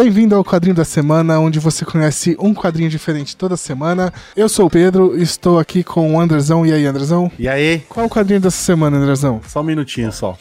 Bem-vindo 0.00 0.36
ao 0.36 0.44
quadrinho 0.44 0.76
da 0.76 0.84
semana, 0.84 1.40
onde 1.40 1.58
você 1.58 1.84
conhece 1.84 2.36
um 2.38 2.54
quadrinho 2.54 2.88
diferente 2.88 3.36
toda 3.36 3.56
semana. 3.56 4.12
Eu 4.36 4.48
sou 4.48 4.66
o 4.66 4.70
Pedro, 4.70 5.20
estou 5.20 5.58
aqui 5.58 5.82
com 5.82 6.14
o 6.14 6.20
Andrezão. 6.20 6.64
E 6.64 6.72
aí, 6.72 6.86
Andrezão? 6.86 7.28
E 7.36 7.48
aí? 7.48 7.82
Qual 7.88 8.06
o 8.06 8.08
quadrinho 8.08 8.40
dessa 8.40 8.58
semana, 8.58 8.96
Andrezão? 8.96 9.40
Só 9.48 9.60
um 9.60 9.64
minutinho 9.64 10.12
só. 10.12 10.38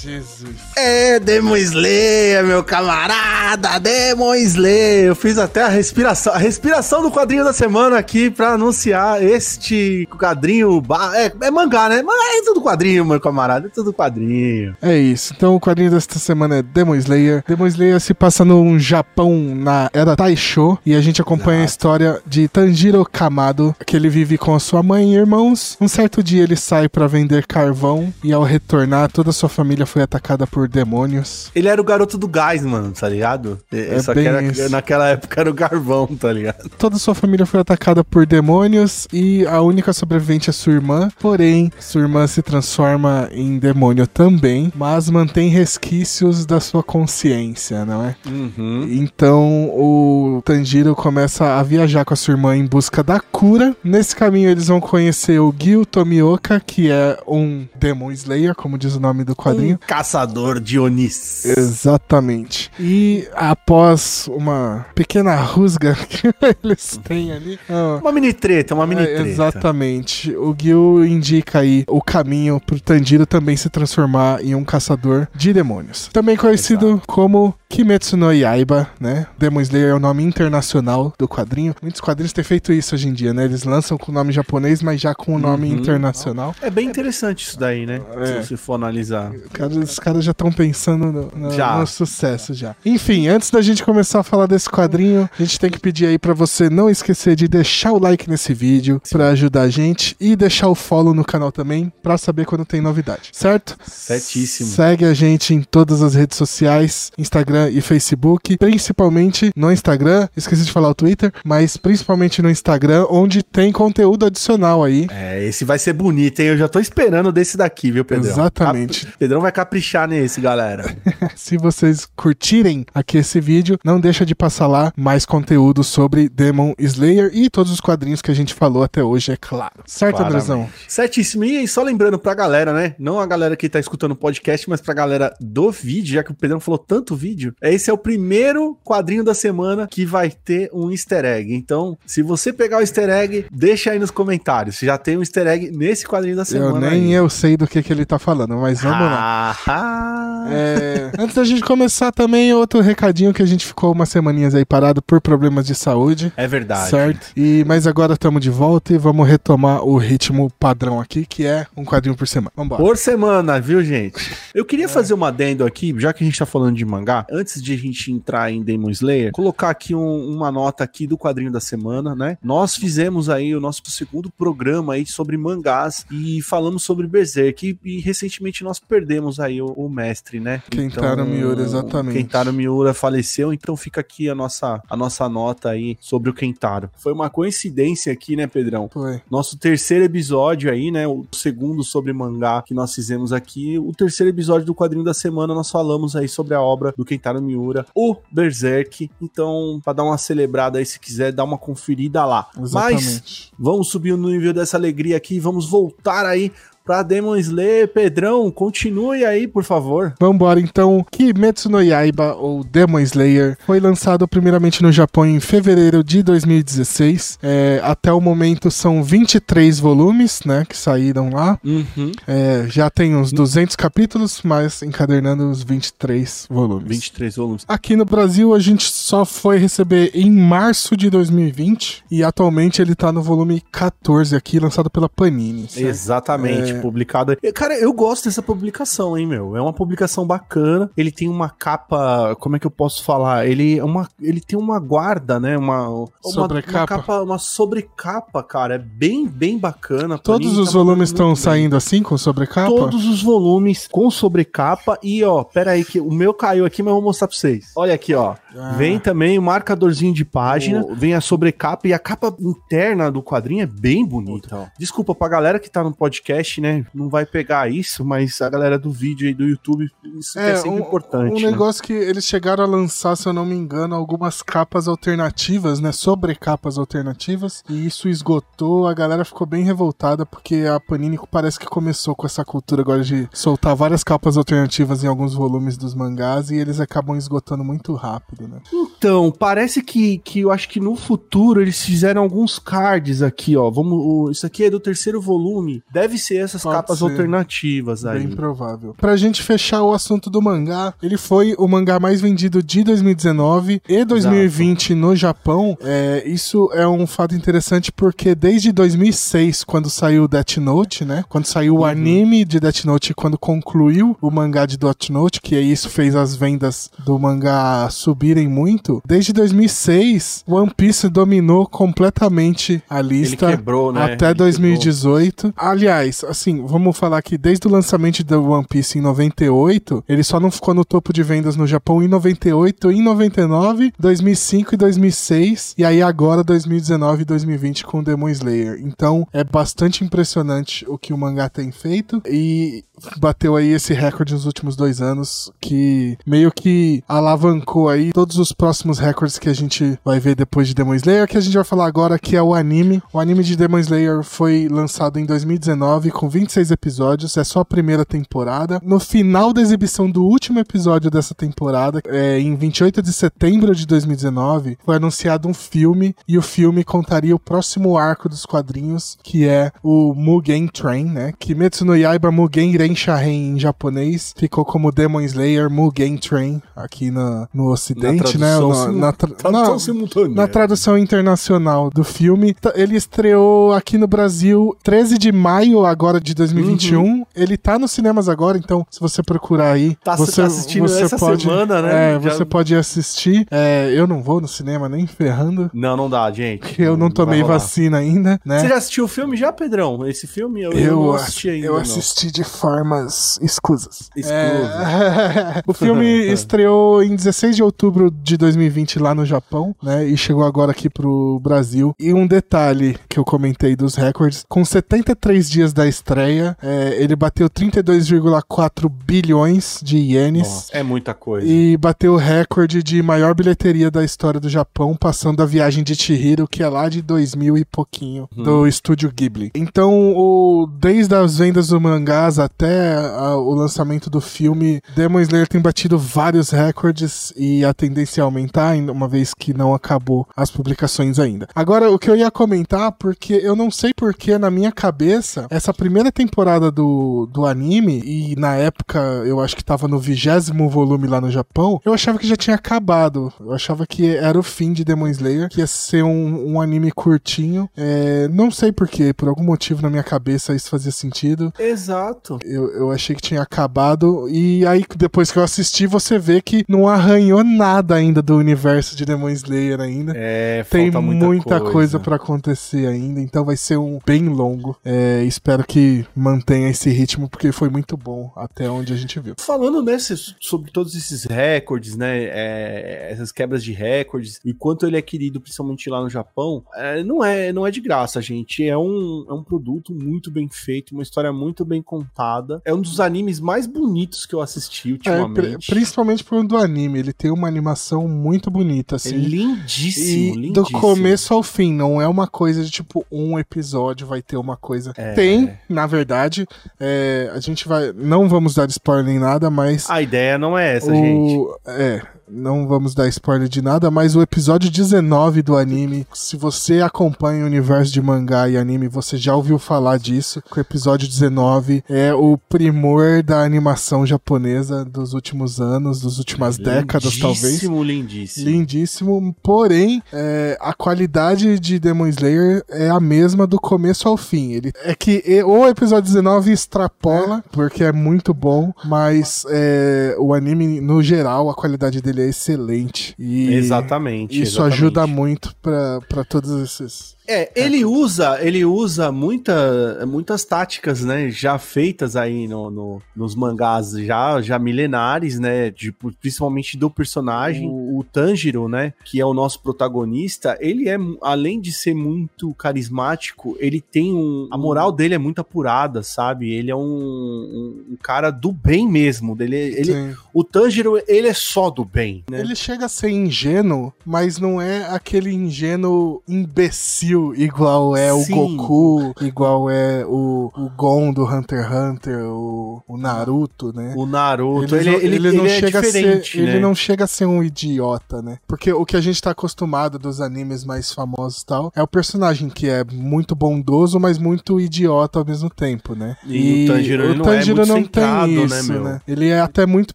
Jesus. 0.00 0.56
É, 0.76 1.20
Demon 1.20 1.56
Slayer, 1.56 2.44
meu 2.44 2.64
camarada, 2.64 3.78
Demon 3.78 4.34
Slayer. 4.34 5.06
Eu 5.06 5.14
fiz 5.14 5.36
até 5.36 5.62
a 5.62 5.68
respiração, 5.68 6.32
a 6.32 6.38
respiração 6.38 7.02
do 7.02 7.10
quadrinho 7.10 7.44
da 7.44 7.52
semana 7.52 7.98
aqui 7.98 8.30
pra 8.30 8.54
anunciar 8.54 9.22
este 9.22 10.08
quadrinho. 10.18 10.82
É, 11.14 11.46
é 11.46 11.50
mangá, 11.50 11.88
né? 11.88 12.02
Mas 12.02 12.38
é 12.38 12.44
tudo 12.44 12.62
quadrinho, 12.62 13.04
meu 13.04 13.20
camarada, 13.20 13.66
é 13.66 13.70
tudo 13.70 13.92
quadrinho. 13.92 14.74
É 14.80 14.96
isso. 14.96 15.34
Então 15.36 15.54
o 15.54 15.60
quadrinho 15.60 15.90
desta 15.90 16.18
semana 16.18 16.56
é 16.56 16.62
Demon 16.62 16.94
Slayer. 16.96 17.44
Demon 17.46 17.66
Slayer 17.66 18.00
se 18.00 18.14
passa 18.14 18.44
no 18.44 18.78
Japão 18.78 19.54
na 19.54 19.90
era 19.92 20.16
Taisho 20.16 20.78
e 20.84 20.94
a 20.94 21.00
gente 21.00 21.20
acompanha 21.20 21.58
Exato. 21.58 21.62
a 21.62 21.70
história 21.70 22.22
de 22.26 22.48
Tanjiro 22.48 23.06
Kamado, 23.10 23.74
que 23.86 23.96
ele 23.96 24.08
vive 24.08 24.38
com 24.38 24.54
a 24.54 24.60
sua 24.60 24.82
mãe 24.82 25.12
e 25.12 25.16
irmãos. 25.16 25.76
Um 25.80 25.88
certo 25.88 26.22
dia 26.22 26.42
ele 26.42 26.56
sai 26.56 26.88
para 26.88 27.06
vender 27.06 27.46
carvão 27.46 28.12
e 28.24 28.32
ao 28.32 28.42
retornar 28.42 29.10
toda 29.10 29.30
a 29.30 29.32
sua 29.32 29.48
família 29.48 29.86
foi 29.90 30.02
atacada 30.02 30.46
por 30.46 30.68
demônios. 30.68 31.50
Ele 31.54 31.68
era 31.68 31.80
o 31.80 31.84
garoto 31.84 32.16
do 32.16 32.28
gás, 32.28 32.64
mano, 32.64 32.92
tá 32.92 33.08
ligado? 33.08 33.58
É, 33.72 33.98
Só 34.00 34.14
que 34.14 34.20
era, 34.20 34.40
naquela 34.68 35.08
época 35.08 35.40
era 35.40 35.50
o 35.50 35.54
carvão, 35.54 36.06
tá 36.06 36.32
ligado? 36.32 36.68
Toda 36.78 36.96
sua 36.98 37.14
família 37.14 37.44
foi 37.44 37.60
atacada 37.60 38.04
por 38.04 38.24
demônios 38.24 39.08
e 39.12 39.44
a 39.46 39.60
única 39.60 39.92
sobrevivente 39.92 40.48
é 40.48 40.52
sua 40.52 40.74
irmã. 40.74 41.10
Porém, 41.18 41.72
sua 41.78 42.02
irmã 42.02 42.26
se 42.26 42.42
transforma 42.42 43.28
em 43.32 43.58
demônio 43.58 44.06
também, 44.06 44.72
mas 44.74 45.10
mantém 45.10 45.48
resquícios 45.48 46.46
da 46.46 46.60
sua 46.60 46.82
consciência, 46.82 47.84
não 47.84 48.04
é? 48.04 48.16
Uhum. 48.26 48.86
Então 48.90 49.70
o 49.74 50.42
Tanjiro 50.44 50.94
começa 50.94 51.58
a 51.58 51.62
viajar 51.62 52.04
com 52.04 52.14
a 52.14 52.16
sua 52.16 52.32
irmã 52.32 52.56
em 52.56 52.66
busca 52.66 53.02
da 53.02 53.18
cura. 53.18 53.74
Nesse 53.82 54.14
caminho 54.14 54.50
eles 54.50 54.68
vão 54.68 54.80
conhecer 54.80 55.40
o 55.40 55.52
Gil 55.58 55.84
Tomioka, 55.84 56.60
que 56.60 56.90
é 56.90 57.18
um 57.26 57.66
Demon 57.78 58.12
Slayer, 58.12 58.54
como 58.54 58.78
diz 58.78 58.94
o 58.94 59.00
nome 59.00 59.24
do 59.24 59.34
quadrinho. 59.34 59.79
Caçador 59.86 60.60
de 60.60 60.78
Onis. 60.78 61.44
Exatamente. 61.44 62.70
E 62.78 63.28
após 63.34 64.28
uma 64.28 64.86
pequena 64.94 65.34
rusga 65.36 65.94
que 66.08 66.28
eles 66.62 66.98
têm 67.02 67.32
ali. 67.32 67.58
Uma 68.00 68.12
mini 68.12 68.32
treta, 68.32 68.74
uma 68.74 68.86
mini 68.86 69.02
é, 69.02 69.06
treta. 69.06 69.28
Exatamente. 69.28 70.34
O 70.36 70.54
Gil 70.56 71.04
indica 71.04 71.60
aí 71.60 71.84
o 71.88 72.00
caminho 72.00 72.60
pro 72.60 72.80
Tanjiro 72.80 73.26
também 73.26 73.56
se 73.56 73.68
transformar 73.68 74.42
em 74.44 74.54
um 74.54 74.64
caçador 74.64 75.28
de 75.34 75.52
demônios. 75.52 76.08
Também 76.12 76.36
conhecido 76.36 76.90
Exato. 76.90 77.02
como 77.06 77.54
Kimetsu 77.70 78.16
no 78.16 78.32
Yaiba, 78.32 78.90
né? 78.98 79.28
Demon 79.38 79.60
Slayer 79.60 79.90
é 79.90 79.94
o 79.94 80.00
nome 80.00 80.24
internacional 80.24 81.14
do 81.16 81.28
quadrinho. 81.28 81.72
Muitos 81.80 82.00
quadrinhos 82.00 82.32
têm 82.32 82.42
feito 82.42 82.72
isso 82.72 82.96
hoje 82.96 83.08
em 83.08 83.12
dia, 83.12 83.32
né? 83.32 83.44
Eles 83.44 83.62
lançam 83.62 83.96
com 83.96 84.10
o 84.10 84.14
nome 84.14 84.32
japonês, 84.32 84.82
mas 84.82 85.00
já 85.00 85.14
com 85.14 85.36
o 85.36 85.38
nome 85.38 85.70
uhum. 85.70 85.78
internacional. 85.78 86.52
É 86.60 86.68
bem 86.68 86.88
interessante 86.88 87.46
isso 87.46 87.56
daí, 87.56 87.86
né? 87.86 88.02
É. 88.16 88.26
Se 88.26 88.48
você 88.48 88.56
for 88.56 88.74
analisar. 88.74 89.30
Cara, 89.52 89.72
os 89.72 90.00
caras 90.00 90.24
já 90.24 90.32
estão 90.32 90.50
pensando 90.50 91.12
no, 91.12 91.30
no, 91.34 91.78
no, 91.78 91.86
sucesso 91.86 92.52
já. 92.54 92.74
Enfim, 92.84 93.28
antes 93.28 93.50
da 93.50 93.62
gente 93.62 93.84
começar 93.84 94.18
a 94.18 94.24
falar 94.24 94.46
desse 94.46 94.68
quadrinho, 94.68 95.30
a 95.38 95.42
gente 95.42 95.60
tem 95.60 95.70
que 95.70 95.78
pedir 95.78 96.06
aí 96.06 96.18
para 96.18 96.34
você 96.34 96.68
não 96.68 96.90
esquecer 96.90 97.36
de 97.36 97.46
deixar 97.46 97.92
o 97.92 98.00
like 98.00 98.28
nesse 98.28 98.52
vídeo 98.52 99.00
para 99.08 99.28
ajudar 99.28 99.62
a 99.62 99.68
gente 99.68 100.16
e 100.18 100.34
deixar 100.34 100.68
o 100.68 100.74
follow 100.74 101.14
no 101.14 101.24
canal 101.24 101.52
também 101.52 101.92
para 102.02 102.18
saber 102.18 102.46
quando 102.46 102.64
tem 102.64 102.80
novidade, 102.80 103.30
certo? 103.32 103.76
Certíssimo. 103.86 104.70
Segue 104.70 105.04
a 105.04 105.14
gente 105.14 105.54
em 105.54 105.62
todas 105.62 106.02
as 106.02 106.16
redes 106.16 106.36
sociais, 106.36 107.12
Instagram 107.16 107.59
Instagram 107.60 107.70
e 107.70 107.80
Facebook, 107.80 108.56
principalmente 108.56 109.50
no 109.54 109.70
Instagram, 109.70 110.28
esqueci 110.36 110.64
de 110.64 110.72
falar 110.72 110.88
o 110.88 110.94
Twitter, 110.94 111.32
mas 111.44 111.76
principalmente 111.76 112.40
no 112.40 112.48
Instagram, 112.48 113.06
onde 113.10 113.42
tem 113.42 113.72
conteúdo 113.72 114.26
adicional 114.26 114.82
aí. 114.84 115.06
É, 115.10 115.44
esse 115.44 115.64
vai 115.64 115.78
ser 115.78 115.92
bonito, 115.92 116.40
hein? 116.40 116.48
Eu 116.48 116.56
já 116.56 116.68
tô 116.68 116.78
esperando 116.78 117.32
desse 117.32 117.56
daqui, 117.56 117.90
viu, 117.90 118.04
Pedrão? 118.04 118.30
Exatamente. 118.30 119.06
Cap... 119.06 119.18
Pedrão 119.18 119.40
vai 119.40 119.52
caprichar 119.52 120.08
nesse, 120.08 120.40
galera. 120.40 120.96
Se 121.36 121.56
vocês 121.56 122.06
curtirem 122.16 122.86
aqui 122.94 123.18
esse 123.18 123.40
vídeo, 123.40 123.78
não 123.84 124.00
deixa 124.00 124.24
de 124.24 124.34
passar 124.34 124.66
lá 124.66 124.92
mais 124.96 125.26
conteúdo 125.26 125.82
sobre 125.82 126.28
Demon 126.28 126.74
Slayer 126.78 127.30
e 127.34 127.50
todos 127.50 127.72
os 127.72 127.80
quadrinhos 127.80 128.22
que 128.22 128.30
a 128.30 128.34
gente 128.34 128.54
falou 128.54 128.82
até 128.82 129.02
hoje, 129.02 129.32
é 129.32 129.36
claro. 129.36 129.82
Certo, 129.86 130.16
Claramente. 130.16 130.44
Andrezão? 130.44 130.68
Certíssimo. 130.86 131.44
E 131.44 131.66
só 131.66 131.82
lembrando 131.82 132.18
pra 132.18 132.34
galera, 132.34 132.72
né? 132.72 132.94
Não 132.98 133.18
a 133.18 133.26
galera 133.26 133.56
que 133.56 133.68
tá 133.68 133.80
escutando 133.80 134.12
o 134.12 134.16
podcast, 134.16 134.68
mas 134.68 134.80
pra 134.80 134.94
galera 134.94 135.34
do 135.40 135.70
vídeo, 135.70 136.14
já 136.14 136.22
que 136.22 136.30
o 136.30 136.34
Pedrão 136.34 136.60
falou 136.60 136.78
tanto 136.78 137.16
vídeo, 137.16 137.49
vídeo. 137.50 137.56
Esse 137.62 137.90
é 137.90 137.92
o 137.92 137.98
primeiro 137.98 138.76
quadrinho 138.84 139.24
da 139.24 139.34
semana 139.34 139.86
que 139.86 140.04
vai 140.04 140.30
ter 140.30 140.70
um 140.72 140.90
easter 140.90 141.24
egg. 141.24 141.54
Então, 141.54 141.96
se 142.06 142.22
você 142.22 142.52
pegar 142.52 142.78
o 142.78 142.80
easter 142.80 143.08
egg, 143.08 143.46
deixa 143.50 143.90
aí 143.90 143.98
nos 143.98 144.10
comentários. 144.10 144.78
Já 144.78 144.96
tem 144.98 145.16
um 145.16 145.20
easter 145.20 145.46
egg 145.46 145.70
nesse 145.70 146.06
quadrinho 146.06 146.36
da 146.36 146.44
semana. 146.44 146.86
Eu 146.86 146.90
nem 146.90 147.04
aí. 147.06 147.12
eu 147.12 147.28
sei 147.28 147.56
do 147.56 147.66
que, 147.66 147.82
que 147.82 147.92
ele 147.92 148.04
tá 148.04 148.18
falando, 148.18 148.56
mas 148.56 148.82
vamos 148.82 148.98
ah, 149.00 149.56
lá. 149.66 150.46
É, 150.50 151.12
antes 151.18 151.34
da 151.34 151.44
gente 151.44 151.62
começar 151.62 152.12
também, 152.12 152.52
outro 152.52 152.80
recadinho 152.80 153.32
que 153.32 153.42
a 153.42 153.46
gente 153.46 153.66
ficou 153.66 153.92
umas 153.92 154.08
semaninhas 154.08 154.54
aí 154.54 154.64
parado 154.64 155.02
por 155.02 155.20
problemas 155.20 155.66
de 155.66 155.74
saúde. 155.74 156.32
É 156.36 156.46
verdade. 156.46 156.90
Certo? 156.90 157.28
E, 157.36 157.64
mas 157.66 157.86
agora 157.86 158.14
estamos 158.14 158.40
de 158.40 158.50
volta 158.50 158.92
e 158.92 158.98
vamos 158.98 159.28
retomar 159.28 159.84
o 159.84 159.96
ritmo 159.96 160.50
padrão 160.58 161.00
aqui, 161.00 161.26
que 161.26 161.46
é 161.46 161.66
um 161.76 161.84
quadrinho 161.84 162.16
por 162.16 162.26
semana. 162.26 162.52
Vambora. 162.56 162.82
Por 162.82 162.96
semana, 162.96 163.60
viu, 163.60 163.82
gente? 163.82 164.34
Eu 164.54 164.64
queria 164.64 164.86
é. 164.86 164.88
fazer 164.88 165.14
uma 165.14 165.28
adendo 165.28 165.64
aqui, 165.64 165.94
já 165.98 166.12
que 166.12 166.24
a 166.24 166.26
gente 166.26 166.38
tá 166.38 166.46
falando 166.46 166.76
de 166.76 166.84
mangá 166.84 167.26
antes 167.40 167.62
de 167.62 167.72
a 167.72 167.76
gente 167.76 168.12
entrar 168.12 168.52
em 168.52 168.62
Demon 168.62 168.90
Slayer, 168.90 169.32
colocar 169.32 169.70
aqui 169.70 169.94
um, 169.94 170.28
uma 170.34 170.52
nota 170.52 170.84
aqui 170.84 171.06
do 171.06 171.16
quadrinho 171.16 171.50
da 171.50 171.60
semana, 171.60 172.14
né? 172.14 172.36
Nós 172.42 172.76
fizemos 172.76 173.28
aí 173.28 173.54
o 173.54 173.60
nosso 173.60 173.82
segundo 173.86 174.30
programa 174.30 174.94
aí 174.94 175.06
sobre 175.06 175.36
mangás 175.36 176.04
e 176.10 176.42
falamos 176.42 176.82
sobre 176.82 177.06
Berserk 177.06 177.78
e, 177.84 177.96
e 177.96 178.00
recentemente 178.00 178.62
nós 178.62 178.78
perdemos 178.78 179.40
aí 179.40 179.60
o, 179.60 179.66
o 179.68 179.88
mestre, 179.88 180.38
né? 180.38 180.62
Kentaro 180.70 181.22
então, 181.22 181.26
Miura, 181.26 181.62
exatamente. 181.62 182.18
Kentaro 182.18 182.52
Miura 182.52 182.92
faleceu, 182.92 183.52
então 183.52 183.76
fica 183.76 184.00
aqui 184.00 184.28
a 184.28 184.34
nossa, 184.34 184.82
a 184.88 184.96
nossa 184.96 185.28
nota 185.28 185.70
aí 185.70 185.96
sobre 186.00 186.30
o 186.30 186.34
Kentaro. 186.34 186.90
Foi 186.96 187.12
uma 187.12 187.30
coincidência 187.30 188.12
aqui, 188.12 188.36
né, 188.36 188.46
Pedrão? 188.46 188.88
Foi. 188.92 189.20
Nosso 189.30 189.58
terceiro 189.58 190.04
episódio 190.04 190.70
aí, 190.70 190.90
né? 190.90 191.06
O 191.06 191.24
segundo 191.32 191.82
sobre 191.82 192.12
mangá 192.12 192.62
que 192.62 192.74
nós 192.74 192.94
fizemos 192.94 193.32
aqui. 193.32 193.78
O 193.78 193.92
terceiro 193.92 194.30
episódio 194.30 194.66
do 194.66 194.74
quadrinho 194.74 195.04
da 195.04 195.14
semana, 195.14 195.54
nós 195.54 195.70
falamos 195.70 196.14
aí 196.14 196.28
sobre 196.28 196.54
a 196.54 196.60
obra 196.60 196.92
do 196.96 197.04
Kentaro 197.04 197.29
Kentaro 197.30 197.40
Miura, 197.40 197.86
o 197.94 198.16
Berserk. 198.30 199.10
Então, 199.20 199.80
para 199.84 199.94
dar 199.94 200.04
uma 200.04 200.18
celebrada 200.18 200.78
aí, 200.78 200.86
se 200.86 200.98
quiser, 200.98 201.32
dar 201.32 201.44
uma 201.44 201.58
conferida 201.58 202.24
lá. 202.24 202.48
Exatamente. 202.58 203.04
Mas 203.04 203.52
vamos 203.58 203.88
subir 203.88 204.16
no 204.16 204.28
nível 204.28 204.52
dessa 204.52 204.76
alegria 204.76 205.16
aqui, 205.16 205.38
vamos 205.38 205.68
voltar 205.68 206.26
aí 206.26 206.52
pra 206.84 207.02
Demon 207.02 207.36
Slayer. 207.36 207.88
Pedrão, 207.88 208.50
continue 208.50 209.24
aí, 209.24 209.46
por 209.46 209.64
favor. 209.64 210.14
Vambora, 210.20 210.60
então. 210.60 211.04
Kimetsu 211.10 211.68
no 211.68 211.82
Yaiba, 211.82 212.34
ou 212.34 212.64
Demon 212.64 213.00
Slayer, 213.00 213.56
foi 213.66 213.80
lançado 213.80 214.26
primeiramente 214.26 214.82
no 214.82 214.92
Japão 214.92 215.26
em 215.26 215.40
fevereiro 215.40 216.02
de 216.02 216.22
2016. 216.22 217.38
É, 217.42 217.80
até 217.82 218.12
o 218.12 218.20
momento 218.20 218.70
são 218.70 219.02
23 219.02 219.78
volumes, 219.78 220.40
né, 220.44 220.64
que 220.68 220.76
saíram 220.76 221.30
lá. 221.30 221.58
Uhum. 221.64 222.12
É, 222.26 222.66
já 222.68 222.90
tem 222.90 223.16
uns 223.16 223.32
200 223.32 223.76
capítulos, 223.76 224.40
mas 224.44 224.82
encadernando 224.82 225.50
os 225.50 225.62
23 225.62 226.46
volumes. 226.50 226.88
23 226.88 227.36
volumes. 227.36 227.64
Aqui 227.68 227.96
no 227.96 228.04
Brasil, 228.04 228.54
a 228.54 228.58
gente 228.58 228.90
só 228.90 229.24
foi 229.24 229.58
receber 229.58 230.10
em 230.14 230.30
março 230.30 230.96
de 230.96 231.10
2020 231.10 232.04
e 232.10 232.22
atualmente 232.22 232.80
ele 232.80 232.94
tá 232.94 233.12
no 233.12 233.22
volume 233.22 233.62
14 233.72 234.34
aqui, 234.36 234.58
lançado 234.58 234.90
pela 234.90 235.08
Panini. 235.08 235.68
Certo? 235.68 235.86
Exatamente. 235.86 236.69
É, 236.69 236.69
publicada. 236.74 237.36
Cara, 237.54 237.78
eu 237.78 237.92
gosto 237.92 238.24
dessa 238.24 238.42
publicação, 238.42 239.16
hein, 239.16 239.26
meu? 239.26 239.56
É 239.56 239.60
uma 239.60 239.72
publicação 239.72 240.26
bacana. 240.26 240.90
Ele 240.96 241.10
tem 241.10 241.28
uma 241.28 241.48
capa, 241.48 242.36
como 242.40 242.56
é 242.56 242.58
que 242.58 242.66
eu 242.66 242.70
posso 242.70 243.02
falar? 243.04 243.46
Ele 243.46 243.78
é 243.78 243.84
uma, 243.84 244.08
ele 244.20 244.40
tem 244.40 244.58
uma 244.58 244.78
guarda, 244.78 245.40
né? 245.40 245.56
Uma 245.56 246.06
sobrecapa. 246.22 246.78
Uma, 246.78 246.86
capa, 246.86 247.22
uma 247.22 247.38
sobrecapa, 247.38 248.42
cara. 248.42 248.74
É 248.74 248.78
bem, 248.78 249.26
bem 249.26 249.58
bacana. 249.58 250.18
Todos 250.18 250.58
os 250.58 250.68
tá 250.68 250.78
volumes 250.78 251.10
estão 251.10 251.34
saindo 251.34 251.76
assim 251.76 252.02
com 252.02 252.16
sobrecapa? 252.16 252.68
Todos 252.68 253.06
os 253.06 253.22
volumes 253.22 253.88
com 253.90 254.10
sobrecapa 254.10 254.98
e 255.02 255.22
ó, 255.24 255.42
pera 255.44 255.72
aí 255.72 255.84
que 255.84 256.00
o 256.00 256.10
meu 256.10 256.32
caiu 256.34 256.64
aqui, 256.64 256.82
mas 256.82 256.90
eu 256.90 256.94
vou 256.94 257.04
mostrar 257.04 257.28
pra 257.28 257.36
vocês. 257.36 257.72
Olha 257.76 257.94
aqui, 257.94 258.14
ó. 258.14 258.34
Ah. 258.56 258.72
Vem 258.76 258.98
também 258.98 259.38
o 259.38 259.42
marcadorzinho 259.42 260.12
de 260.12 260.24
página, 260.24 260.84
oh. 260.86 260.94
vem 260.94 261.14
a 261.14 261.20
sobrecapa 261.20 261.88
e 261.88 261.92
a 261.92 261.98
capa 261.98 262.34
interna 262.40 263.10
do 263.10 263.22
quadrinho 263.22 263.62
é 263.62 263.66
bem 263.66 264.04
bonita. 264.04 264.46
Então. 264.46 264.70
Desculpa 264.78 265.14
pra 265.14 265.28
galera 265.28 265.58
que 265.58 265.70
tá 265.70 265.82
no 265.82 265.94
podcast, 265.94 266.59
né? 266.60 266.84
Não 266.94 267.08
vai 267.08 267.26
pegar 267.26 267.70
isso, 267.70 268.04
mas 268.04 268.40
a 268.40 268.48
galera 268.48 268.78
do 268.78 268.90
vídeo 268.90 269.26
aí 269.26 269.34
do 269.34 269.44
YouTube, 269.44 269.90
isso 270.18 270.38
é, 270.38 270.52
é 270.52 270.56
sempre 270.56 270.70
um, 270.70 270.78
importante. 270.78 271.32
Um 271.32 271.40
né? 271.40 271.50
negócio 271.50 271.82
que 271.82 271.92
eles 271.92 272.24
chegaram 272.24 272.64
a 272.64 272.66
lançar, 272.66 273.16
se 273.16 273.26
eu 273.26 273.32
não 273.32 273.44
me 273.44 273.54
engano, 273.54 273.94
algumas 273.94 274.42
capas 274.42 274.88
alternativas, 274.88 275.80
né? 275.80 275.92
Sobrecapas 275.92 276.78
alternativas. 276.78 277.62
E 277.68 277.86
isso 277.86 278.08
esgotou, 278.08 278.86
a 278.86 278.94
galera 278.94 279.24
ficou 279.24 279.46
bem 279.46 279.64
revoltada 279.64 280.26
porque 280.26 280.64
a 280.66 280.78
Panini 280.78 281.18
parece 281.30 281.58
que 281.58 281.66
começou 281.66 282.14
com 282.14 282.26
essa 282.26 282.44
cultura 282.44 282.82
agora 282.82 283.02
de 283.02 283.28
soltar 283.32 283.74
várias 283.74 284.04
capas 284.04 284.36
alternativas 284.36 285.02
em 285.04 285.06
alguns 285.06 285.34
volumes 285.34 285.76
dos 285.76 285.94
mangás 285.94 286.50
e 286.50 286.56
eles 286.56 286.80
acabam 286.80 287.16
esgotando 287.16 287.64
muito 287.64 287.94
rápido, 287.94 288.46
né? 288.48 288.60
Então, 288.72 289.30
parece 289.30 289.82
que, 289.82 290.18
que 290.18 290.40
eu 290.40 290.50
acho 290.50 290.68
que 290.68 290.80
no 290.80 290.96
futuro 290.96 291.60
eles 291.60 291.82
fizeram 291.82 292.22
alguns 292.22 292.58
cards 292.58 293.22
aqui, 293.22 293.56
ó. 293.56 293.70
Vamos, 293.70 294.36
isso 294.36 294.46
aqui 294.46 294.64
é 294.64 294.70
do 294.70 294.80
terceiro 294.80 295.20
volume. 295.20 295.82
Deve 295.92 296.18
ser 296.18 296.36
essas 296.50 296.62
Pode 296.62 296.76
capas 296.76 296.98
ser. 296.98 297.04
alternativas 297.04 298.04
aí. 298.04 298.26
Bem 298.26 298.36
provável. 298.36 298.94
Pra 298.96 299.16
gente 299.16 299.42
fechar 299.42 299.82
o 299.82 299.92
assunto 299.92 300.28
do 300.28 300.42
mangá, 300.42 300.92
ele 301.02 301.16
foi 301.16 301.54
o 301.58 301.66
mangá 301.66 301.98
mais 301.98 302.20
vendido 302.20 302.62
de 302.62 302.84
2019 302.84 303.82
e 303.88 304.04
2020 304.04 304.92
Exato. 304.92 305.00
no 305.00 305.16
Japão. 305.16 305.78
É, 305.82 306.22
isso 306.26 306.70
é 306.74 306.86
um 306.86 307.06
fato 307.06 307.34
interessante 307.34 307.92
porque 307.92 308.34
desde 308.34 308.72
2006, 308.72 309.64
quando 309.64 309.88
saiu 309.88 310.28
Death 310.28 310.58
Note, 310.58 311.04
né? 311.04 311.24
Quando 311.28 311.46
saiu 311.46 311.74
uhum. 311.74 311.80
o 311.80 311.84
anime 311.84 312.44
de 312.44 312.60
Death 312.60 312.84
Note, 312.84 313.14
quando 313.14 313.38
concluiu 313.38 314.16
o 314.20 314.30
mangá 314.30 314.66
de 314.66 314.76
Death 314.76 315.10
Note, 315.10 315.40
que 315.40 315.58
isso 315.58 315.88
fez 315.88 316.14
as 316.14 316.34
vendas 316.34 316.90
do 317.04 317.18
mangá 317.18 317.88
subirem 317.90 318.48
muito. 318.48 319.02
Desde 319.06 319.32
2006, 319.32 320.44
One 320.46 320.72
Piece 320.76 321.08
dominou 321.08 321.66
completamente 321.66 322.82
a 322.88 323.00
lista. 323.00 323.46
Ele 323.46 323.56
quebrou, 323.56 323.92
né? 323.92 324.12
Até 324.12 324.26
Ele 324.26 324.34
2018. 324.34 325.52
Quebrou. 325.52 325.70
Aliás, 325.70 326.24
assim, 326.40 326.64
vamos 326.66 326.96
falar 326.96 327.20
que 327.20 327.36
desde 327.36 327.68
o 327.68 327.70
lançamento 327.70 328.24
do 328.24 328.50
One 328.50 328.66
Piece 328.66 328.98
em 328.98 329.02
98, 329.02 330.04
ele 330.08 330.22
só 330.22 330.40
não 330.40 330.50
ficou 330.50 330.72
no 330.72 330.84
topo 330.84 331.12
de 331.12 331.22
vendas 331.22 331.54
no 331.54 331.66
Japão 331.66 332.02
em 332.02 332.08
98, 332.08 332.90
em 332.90 333.02
99, 333.02 333.92
2005 333.98 334.74
e 334.74 334.78
2006, 334.78 335.74
e 335.76 335.84
aí 335.84 336.00
agora 336.00 336.42
2019 336.42 337.22
e 337.22 337.24
2020 337.24 337.84
com 337.84 338.02
Demon 338.02 338.30
Slayer. 338.30 338.80
Então 338.82 339.26
é 339.32 339.44
bastante 339.44 340.02
impressionante 340.02 340.86
o 340.88 340.96
que 340.96 341.12
o 341.12 341.18
mangá 341.18 341.48
tem 341.48 341.70
feito 341.70 342.22
e 342.26 342.84
bateu 343.18 343.56
aí 343.56 343.68
esse 343.68 343.92
recorde 343.92 344.34
nos 344.34 344.46
últimos 344.46 344.76
dois 344.76 345.00
anos 345.00 345.50
que 345.60 346.16
meio 346.26 346.50
que 346.52 347.02
alavancou 347.08 347.88
aí 347.88 348.12
todos 348.12 348.38
os 348.38 348.52
próximos 348.52 348.98
recordes 348.98 349.38
que 349.38 349.48
a 349.48 349.54
gente 349.54 349.98
vai 350.04 350.20
ver 350.20 350.34
depois 350.34 350.68
de 350.68 350.74
Demon 350.74 350.94
Slayer, 350.94 351.28
que 351.28 351.36
a 351.36 351.40
gente 351.40 351.54
vai 351.54 351.64
falar 351.64 351.86
agora 351.86 352.18
que 352.18 352.36
é 352.36 352.42
o 352.42 352.54
anime. 352.54 353.02
O 353.12 353.18
anime 353.18 353.42
de 353.42 353.56
Demon 353.56 353.78
Slayer 353.78 354.22
foi 354.22 354.68
lançado 354.70 355.18
em 355.18 355.26
2019 355.26 356.10
com 356.10 356.28
26 356.28 356.70
episódios, 356.70 357.36
é 357.36 357.44
só 357.44 357.60
a 357.60 357.64
primeira 357.64 358.04
temporada. 358.04 358.80
No 358.82 359.00
final 359.00 359.52
da 359.52 359.60
exibição 359.60 360.10
do 360.10 360.24
último 360.24 360.58
episódio 360.58 361.10
dessa 361.10 361.34
temporada, 361.34 362.00
é, 362.06 362.38
em 362.38 362.54
28 362.54 363.02
de 363.02 363.12
setembro 363.12 363.74
de 363.74 363.86
2019, 363.86 364.78
foi 364.84 364.96
anunciado 364.96 365.48
um 365.48 365.54
filme 365.54 366.14
e 366.26 366.38
o 366.38 366.42
filme 366.42 366.84
contaria 366.84 367.34
o 367.34 367.38
próximo 367.38 367.96
arco 367.96 368.28
dos 368.28 368.44
quadrinhos, 368.44 369.18
que 369.22 369.46
é 369.46 369.72
o 369.82 370.14
Mugen 370.14 370.68
Train, 370.68 371.04
né? 371.04 371.32
Kimetsu 371.38 371.84
no 371.84 371.96
Yaiba 371.96 372.30
Mugen 372.30 372.76
Ren 372.76 372.89
Shahen 372.94 373.54
em 373.54 373.58
japonês 373.58 374.34
ficou 374.36 374.64
como 374.64 374.92
Demon 374.92 375.20
Slayer 375.22 375.70
Mugen 375.70 376.16
Train 376.16 376.62
aqui 376.74 377.10
no, 377.10 377.48
no 377.52 377.70
ocidente, 377.70 378.38
na 378.38 378.58
né? 378.58 378.66
Na, 378.66 378.92
na, 378.92 379.12
tra 379.12 379.28
tradução 379.28 380.28
na 380.30 380.48
tradução 380.48 380.98
internacional 380.98 381.90
do 381.90 382.04
filme. 382.04 382.54
Ele 382.74 382.96
estreou 382.96 383.72
aqui 383.72 383.98
no 383.98 384.06
Brasil 384.06 384.76
13 384.82 385.18
de 385.18 385.32
maio 385.32 385.84
agora 385.84 386.20
de 386.20 386.34
2021. 386.34 387.02
Uhum. 387.02 387.26
Ele 387.34 387.56
tá 387.56 387.78
nos 387.78 387.92
cinemas 387.92 388.28
agora, 388.28 388.58
então 388.58 388.86
se 388.90 389.00
você 389.00 389.22
procurar 389.22 389.72
aí, 389.72 389.96
tá, 390.02 390.16
você, 390.16 390.40
tá 390.40 390.46
assistindo 390.46 390.88
você 390.88 391.04
essa 391.04 391.18
pode, 391.18 391.42
semana, 391.42 391.82
né? 391.82 392.14
É, 392.16 392.20
Já... 392.20 392.30
você 392.30 392.44
pode 392.44 392.74
assistir. 392.74 393.46
É, 393.50 393.92
eu 393.94 394.06
não 394.06 394.22
vou 394.22 394.40
no 394.40 394.48
cinema 394.48 394.88
nem 394.88 395.06
ferrando. 395.06 395.70
Não, 395.72 395.96
não 395.96 396.08
dá, 396.08 396.30
gente. 396.30 396.80
Eu 396.80 396.96
não 396.96 397.10
tomei 397.10 397.42
vacina 397.42 397.98
ainda, 397.98 398.40
né? 398.44 398.60
Você 398.60 398.68
já 398.68 398.76
assistiu 398.76 399.04
o 399.04 399.08
filme 399.08 399.36
já, 399.36 399.52
Pedrão? 399.52 400.06
Esse 400.06 400.26
filme 400.26 400.62
eu, 400.62 400.72
eu, 400.72 400.78
eu 400.78 400.96
não 400.96 401.12
assisti 401.12 401.50
ainda. 401.50 401.66
Eu 401.66 401.76
assisti 401.76 402.26
não. 402.26 402.32
de 402.32 402.44
formas 402.80 403.38
escusas. 403.42 404.10
É... 404.16 405.62
o 405.66 405.74
filme 405.74 406.06
estreou 406.32 407.02
em 407.02 407.14
16 407.14 407.56
de 407.56 407.62
outubro 407.62 408.10
de 408.10 408.36
2020 408.36 408.98
lá 408.98 409.14
no 409.14 409.26
Japão, 409.26 409.74
né? 409.82 410.06
E 410.06 410.16
chegou 410.16 410.44
agora 410.44 410.72
aqui 410.72 410.88
pro 410.88 411.38
Brasil. 411.42 411.94
E 411.98 412.14
um 412.14 412.26
detalhe 412.26 412.96
que 413.08 413.18
eu 413.18 413.24
comentei 413.24 413.76
dos 413.76 413.94
recordes: 413.94 414.44
com 414.48 414.64
73 414.64 415.50
dias 415.50 415.72
da 415.72 415.86
estreia, 415.86 416.56
é, 416.62 416.96
ele 417.02 417.14
bateu 417.14 417.48
32,4 417.50 418.90
bilhões 419.04 419.80
de 419.82 419.98
ienes. 419.98 420.48
Nossa, 420.48 420.72
é 420.72 420.82
muita 420.82 421.12
coisa. 421.12 421.46
E 421.46 421.76
bateu 421.76 422.14
o 422.14 422.16
recorde 422.16 422.82
de 422.82 423.02
maior 423.02 423.34
bilheteria 423.34 423.90
da 423.90 424.04
história 424.04 424.40
do 424.40 424.48
Japão, 424.48 424.96
passando 424.98 425.42
a 425.42 425.46
viagem 425.46 425.84
de 425.84 425.94
Chihiro, 425.94 426.48
que 426.48 426.62
é 426.62 426.68
lá 426.68 426.88
de 426.88 427.02
2000 427.02 427.58
e 427.58 427.64
pouquinho, 427.64 428.28
hum. 428.36 428.42
do 428.42 428.66
estúdio 428.66 429.12
Ghibli. 429.14 429.50
Então, 429.54 430.14
o, 430.16 430.66
desde 430.66 431.14
as 431.14 431.38
vendas 431.38 431.68
do 431.68 431.80
mangás 431.80 432.38
até 432.38 432.69
a, 433.16 433.36
o 433.36 433.54
lançamento 433.54 434.08
do 434.08 434.20
filme, 434.20 434.80
Demon 434.94 435.20
Slayer 435.20 435.48
tem 435.48 435.60
batido 435.60 435.98
vários 435.98 436.50
recordes 436.50 437.32
e 437.36 437.64
a 437.64 437.72
tendência 437.72 438.20
é 438.20 438.24
aumentar, 438.24 438.76
uma 438.76 439.08
vez 439.08 439.34
que 439.34 439.52
não 439.52 439.74
acabou 439.74 440.26
as 440.36 440.50
publicações 440.50 441.18
ainda. 441.18 441.48
Agora, 441.54 441.90
o 441.90 441.98
que 441.98 442.10
eu 442.10 442.16
ia 442.16 442.30
comentar, 442.30 442.92
porque 442.92 443.34
eu 443.34 443.56
não 443.56 443.70
sei 443.70 443.92
porque 443.94 444.38
na 444.38 444.50
minha 444.50 444.72
cabeça, 444.72 445.46
essa 445.50 445.72
primeira 445.72 446.12
temporada 446.12 446.70
do, 446.70 447.28
do 447.32 447.46
anime, 447.46 448.00
e 448.04 448.36
na 448.36 448.54
época 448.54 448.98
eu 449.26 449.40
acho 449.40 449.56
que 449.56 449.64
tava 449.64 449.88
no 449.88 449.98
vigésimo 449.98 450.68
volume 450.68 451.06
lá 451.06 451.20
no 451.20 451.30
Japão, 451.30 451.80
eu 451.84 451.92
achava 451.92 452.18
que 452.18 452.26
já 452.26 452.36
tinha 452.36 452.56
acabado. 452.56 453.32
Eu 453.40 453.52
achava 453.52 453.86
que 453.86 454.16
era 454.16 454.38
o 454.38 454.42
fim 454.42 454.72
de 454.72 454.84
Demon 454.84 455.08
Slayer, 455.08 455.48
que 455.48 455.60
ia 455.60 455.66
ser 455.66 456.02
um, 456.02 456.52
um 456.52 456.60
anime 456.60 456.90
curtinho. 456.90 457.68
É, 457.76 458.28
não 458.28 458.50
sei 458.50 458.72
porquê, 458.72 459.12
por 459.12 459.28
algum 459.28 459.44
motivo 459.44 459.82
na 459.82 459.90
minha 459.90 460.02
cabeça 460.02 460.54
isso 460.54 460.70
fazia 460.70 460.92
sentido. 460.92 461.52
Exato. 461.58 462.38
Eu, 462.50 462.68
eu 462.72 462.90
achei 462.90 463.14
que 463.14 463.22
tinha 463.22 463.42
acabado, 463.42 464.28
e 464.28 464.66
aí 464.66 464.84
depois 464.96 465.30
que 465.30 465.38
eu 465.38 465.42
assisti, 465.42 465.86
você 465.86 466.18
vê 466.18 466.42
que 466.42 466.64
não 466.68 466.88
arranhou 466.88 467.44
nada 467.44 467.94
ainda 467.94 468.20
do 468.20 468.36
universo 468.36 468.96
de 468.96 469.04
Demon 469.04 469.30
Slayer 469.30 469.80
ainda. 469.80 470.12
É, 470.16 470.64
Tem 470.68 470.90
muita, 470.90 471.00
muita 471.00 471.60
coisa, 471.60 471.72
coisa 471.72 472.00
para 472.00 472.16
acontecer 472.16 472.88
ainda, 472.88 473.20
então 473.20 473.44
vai 473.44 473.56
ser 473.56 473.76
um 473.76 474.00
bem 474.04 474.28
longo. 474.28 474.76
É, 474.84 475.22
espero 475.24 475.64
que 475.64 476.04
mantenha 476.14 476.68
esse 476.68 476.90
ritmo, 476.90 477.28
porque 477.28 477.52
foi 477.52 477.68
muito 477.68 477.96
bom 477.96 478.32
até 478.34 478.68
onde 478.68 478.92
a 478.92 478.96
gente 478.96 479.20
viu. 479.20 479.34
Falando 479.38 479.82
nesse, 479.82 480.16
sobre 480.40 480.72
todos 480.72 480.96
esses 480.96 481.24
recordes, 481.24 481.96
né, 481.96 482.24
é, 482.24 483.08
essas 483.12 483.30
quebras 483.30 483.62
de 483.62 483.72
recordes, 483.72 484.40
e 484.44 484.52
quanto 484.52 484.86
ele 484.86 484.96
é 484.96 485.02
querido, 485.02 485.40
principalmente 485.40 485.88
lá 485.88 486.00
no 486.00 486.10
Japão, 486.10 486.64
é, 486.74 487.04
não, 487.04 487.22
é, 487.24 487.52
não 487.52 487.66
é 487.66 487.70
de 487.70 487.80
graça, 487.80 488.20
gente. 488.20 488.66
É 488.66 488.76
um, 488.76 489.24
é 489.28 489.32
um 489.32 489.44
produto 489.44 489.94
muito 489.94 490.30
bem 490.30 490.48
feito, 490.50 490.92
uma 490.92 491.02
história 491.02 491.32
muito 491.32 491.64
bem 491.64 491.82
contada. 491.82 492.39
É 492.64 492.72
um 492.72 492.80
dos 492.80 493.00
animes 493.00 493.40
mais 493.40 493.66
bonitos 493.66 494.26
que 494.26 494.34
eu 494.34 494.40
assisti 494.40 494.90
é, 494.90 494.92
ultimamente. 494.92 495.70
É, 495.70 495.74
principalmente 495.74 496.24
por 496.24 496.40
do 496.44 496.56
anime, 496.56 496.98
ele 496.98 497.12
tem 497.12 497.30
uma 497.30 497.46
animação 497.46 498.08
muito 498.08 498.50
bonita, 498.50 498.96
assim. 498.96 499.14
É 499.14 499.18
lindíssimo, 499.18 500.34
e 500.34 500.36
lindíssimo. 500.36 500.52
Do 500.52 500.70
começo 500.70 501.34
ao 501.34 501.42
fim, 501.42 501.72
não 501.72 502.00
é 502.00 502.08
uma 502.08 502.26
coisa 502.26 502.64
de 502.64 502.70
tipo, 502.70 503.04
um 503.10 503.38
episódio 503.38 504.06
vai 504.06 504.22
ter 504.22 504.36
uma 504.36 504.56
coisa. 504.56 504.92
É. 504.96 505.12
Tem, 505.12 505.52
na 505.68 505.86
verdade. 505.86 506.46
É, 506.78 507.30
a 507.34 507.40
gente 507.40 507.68
vai. 507.68 507.92
Não 507.92 508.28
vamos 508.28 508.54
dar 508.54 508.68
spoiler 508.68 509.04
nem 509.04 509.18
nada, 509.18 509.50
mas. 509.50 509.88
A 509.90 510.00
ideia 510.00 510.38
não 510.38 510.56
é 510.56 510.76
essa, 510.76 510.90
o, 510.90 510.94
gente. 510.94 511.60
É 511.66 512.19
não 512.30 512.66
vamos 512.66 512.94
dar 512.94 513.08
spoiler 513.08 513.48
de 513.48 513.60
nada, 513.60 513.90
mas 513.90 514.14
o 514.14 514.22
episódio 514.22 514.70
19 514.70 515.42
do 515.42 515.56
anime, 515.56 516.06
se 516.12 516.36
você 516.36 516.80
acompanha 516.80 517.42
o 517.42 517.46
universo 517.46 517.92
de 517.92 518.00
mangá 518.00 518.48
e 518.48 518.56
anime, 518.56 518.88
você 518.88 519.16
já 519.16 519.34
ouviu 519.34 519.58
falar 519.58 519.98
disso. 519.98 520.42
Que 520.52 520.58
o 520.58 520.60
episódio 520.60 521.08
19 521.08 521.84
é 521.88 522.14
o 522.14 522.38
primor 522.38 523.22
da 523.22 523.42
animação 523.42 524.06
japonesa 524.06 524.84
dos 524.84 525.12
últimos 525.12 525.60
anos, 525.60 526.02
das 526.02 526.18
últimas 526.18 526.56
décadas, 526.56 527.18
talvez. 527.18 527.42
Lindíssimo, 527.42 527.82
lindíssimo. 527.82 528.50
Lindíssimo. 528.50 529.36
Porém, 529.42 530.02
é, 530.12 530.56
a 530.60 530.72
qualidade 530.72 531.58
de 531.58 531.78
Demon 531.78 532.06
Slayer 532.08 532.64
é 532.68 532.88
a 532.88 533.00
mesma 533.00 533.46
do 533.46 533.58
começo 533.58 534.08
ao 534.08 534.16
fim. 534.16 534.52
Ele, 534.52 534.72
é 534.82 534.94
que 534.94 535.22
o 535.44 535.66
episódio 535.66 536.12
19 536.12 536.52
extrapola, 536.52 537.42
porque 537.52 537.84
é 537.84 537.92
muito 537.92 538.32
bom, 538.32 538.72
mas 538.84 539.44
é, 539.48 540.16
o 540.18 540.34
anime, 540.34 540.80
no 540.80 541.02
geral, 541.02 541.50
a 541.50 541.54
qualidade 541.54 542.00
dele 542.00 542.19
é 542.20 542.28
excelente. 542.28 543.14
E 543.18 543.52
exatamente. 543.54 544.40
Isso 544.40 544.56
exatamente. 544.56 544.74
ajuda 544.74 545.06
muito 545.06 545.54
para 545.56 546.24
todos 546.28 546.50
esses 546.62 547.16
É, 547.32 547.52
ele 547.54 547.84
usa, 547.84 548.44
ele 548.44 548.64
usa 548.64 549.12
muita, 549.12 550.04
muitas 550.04 550.44
táticas, 550.44 551.04
né, 551.04 551.30
já 551.30 551.58
feitas 551.58 552.16
aí 552.16 552.48
no, 552.48 552.68
no 552.72 553.02
nos 553.14 553.36
mangás 553.36 553.92
já, 553.92 554.40
já 554.40 554.58
milenares, 554.58 555.38
né, 555.38 555.70
tipo, 555.70 556.12
principalmente 556.20 556.76
do 556.76 556.90
personagem, 556.90 557.68
o, 557.68 557.98
o 557.98 558.02
Tanjiro, 558.02 558.68
né, 558.68 558.92
que 559.04 559.20
é 559.20 559.24
o 559.24 559.32
nosso 559.32 559.62
protagonista, 559.62 560.58
ele 560.60 560.88
é, 560.88 560.96
além 561.22 561.60
de 561.60 561.70
ser 561.70 561.94
muito 561.94 562.52
carismático, 562.54 563.56
ele 563.60 563.80
tem 563.80 564.12
um, 564.12 564.48
a 564.50 564.58
moral 564.58 564.90
dele 564.90 565.14
é 565.14 565.18
muito 565.18 565.40
apurada, 565.40 566.02
sabe, 566.02 566.52
ele 566.52 566.72
é 566.72 566.76
um, 566.76 566.80
um, 566.80 567.84
um 567.92 567.96
cara 568.02 568.32
do 568.32 568.50
bem 568.50 568.88
mesmo, 568.88 569.36
dele, 569.36 569.56
ele, 569.56 570.16
o 570.34 570.42
Tanjiro, 570.42 571.00
ele 571.06 571.28
é 571.28 571.34
só 571.34 571.70
do 571.70 571.84
bem, 571.84 572.24
né. 572.28 572.40
Ele 572.40 572.56
chega 572.56 572.86
a 572.86 572.88
ser 572.88 573.10
ingênuo, 573.10 573.92
mas 574.04 574.38
não 574.38 574.60
é 574.60 574.84
aquele 574.88 575.32
ingênuo 575.32 576.20
imbecil 576.26 577.19
igual 577.36 577.96
é 577.96 578.12
Sim. 578.12 578.34
o 578.34 578.56
Goku, 578.56 579.14
igual 579.20 579.70
é 579.70 580.04
o, 580.06 580.50
o 580.56 580.70
Gon 580.70 581.12
do 581.12 581.24
Hunter 581.24 581.64
x 581.64 581.70
Hunter, 581.70 582.24
o, 582.24 582.82
o 582.86 582.96
Naruto, 582.96 583.72
né? 583.72 583.94
O 583.96 584.06
Naruto, 584.06 584.76
ele, 584.76 584.88
ele, 584.88 585.06
ele, 585.06 585.28
ele 585.28 585.36
não 585.36 585.46
é 585.46 585.48
chega 585.48 585.78
a 585.78 585.82
ser, 585.82 586.16
né? 586.16 586.22
ele 586.34 586.60
não 586.60 586.74
chega 586.74 587.04
a 587.04 587.06
ser 587.06 587.26
um 587.26 587.42
idiota, 587.42 588.22
né? 588.22 588.38
Porque 588.46 588.72
o 588.72 588.84
que 588.84 588.96
a 588.96 589.00
gente 589.00 589.20
tá 589.20 589.30
acostumado 589.30 589.98
dos 589.98 590.20
animes 590.20 590.64
mais 590.64 590.92
famosos 590.92 591.42
e 591.42 591.46
tal, 591.46 591.72
é 591.74 591.82
o 591.82 591.86
personagem 591.86 592.48
que 592.48 592.68
é 592.68 592.84
muito 592.84 593.34
bondoso, 593.34 593.98
mas 593.98 594.18
muito 594.18 594.60
idiota 594.60 595.18
ao 595.18 595.24
mesmo 595.24 595.50
tempo, 595.50 595.94
né? 595.94 596.16
E, 596.26 596.36
e 596.36 596.64
o 596.64 596.72
Tanjiro, 596.72 597.02
o 597.04 597.14
não, 597.14 597.32
é 597.32 597.66
não 597.66 597.76
centrado, 597.76 598.26
tem 598.26 598.36
né, 598.36 598.44
isso, 598.44 598.72
né, 598.72 598.78
né, 598.78 599.00
Ele 599.06 599.28
é 599.28 599.40
até 599.40 599.66
muito 599.66 599.94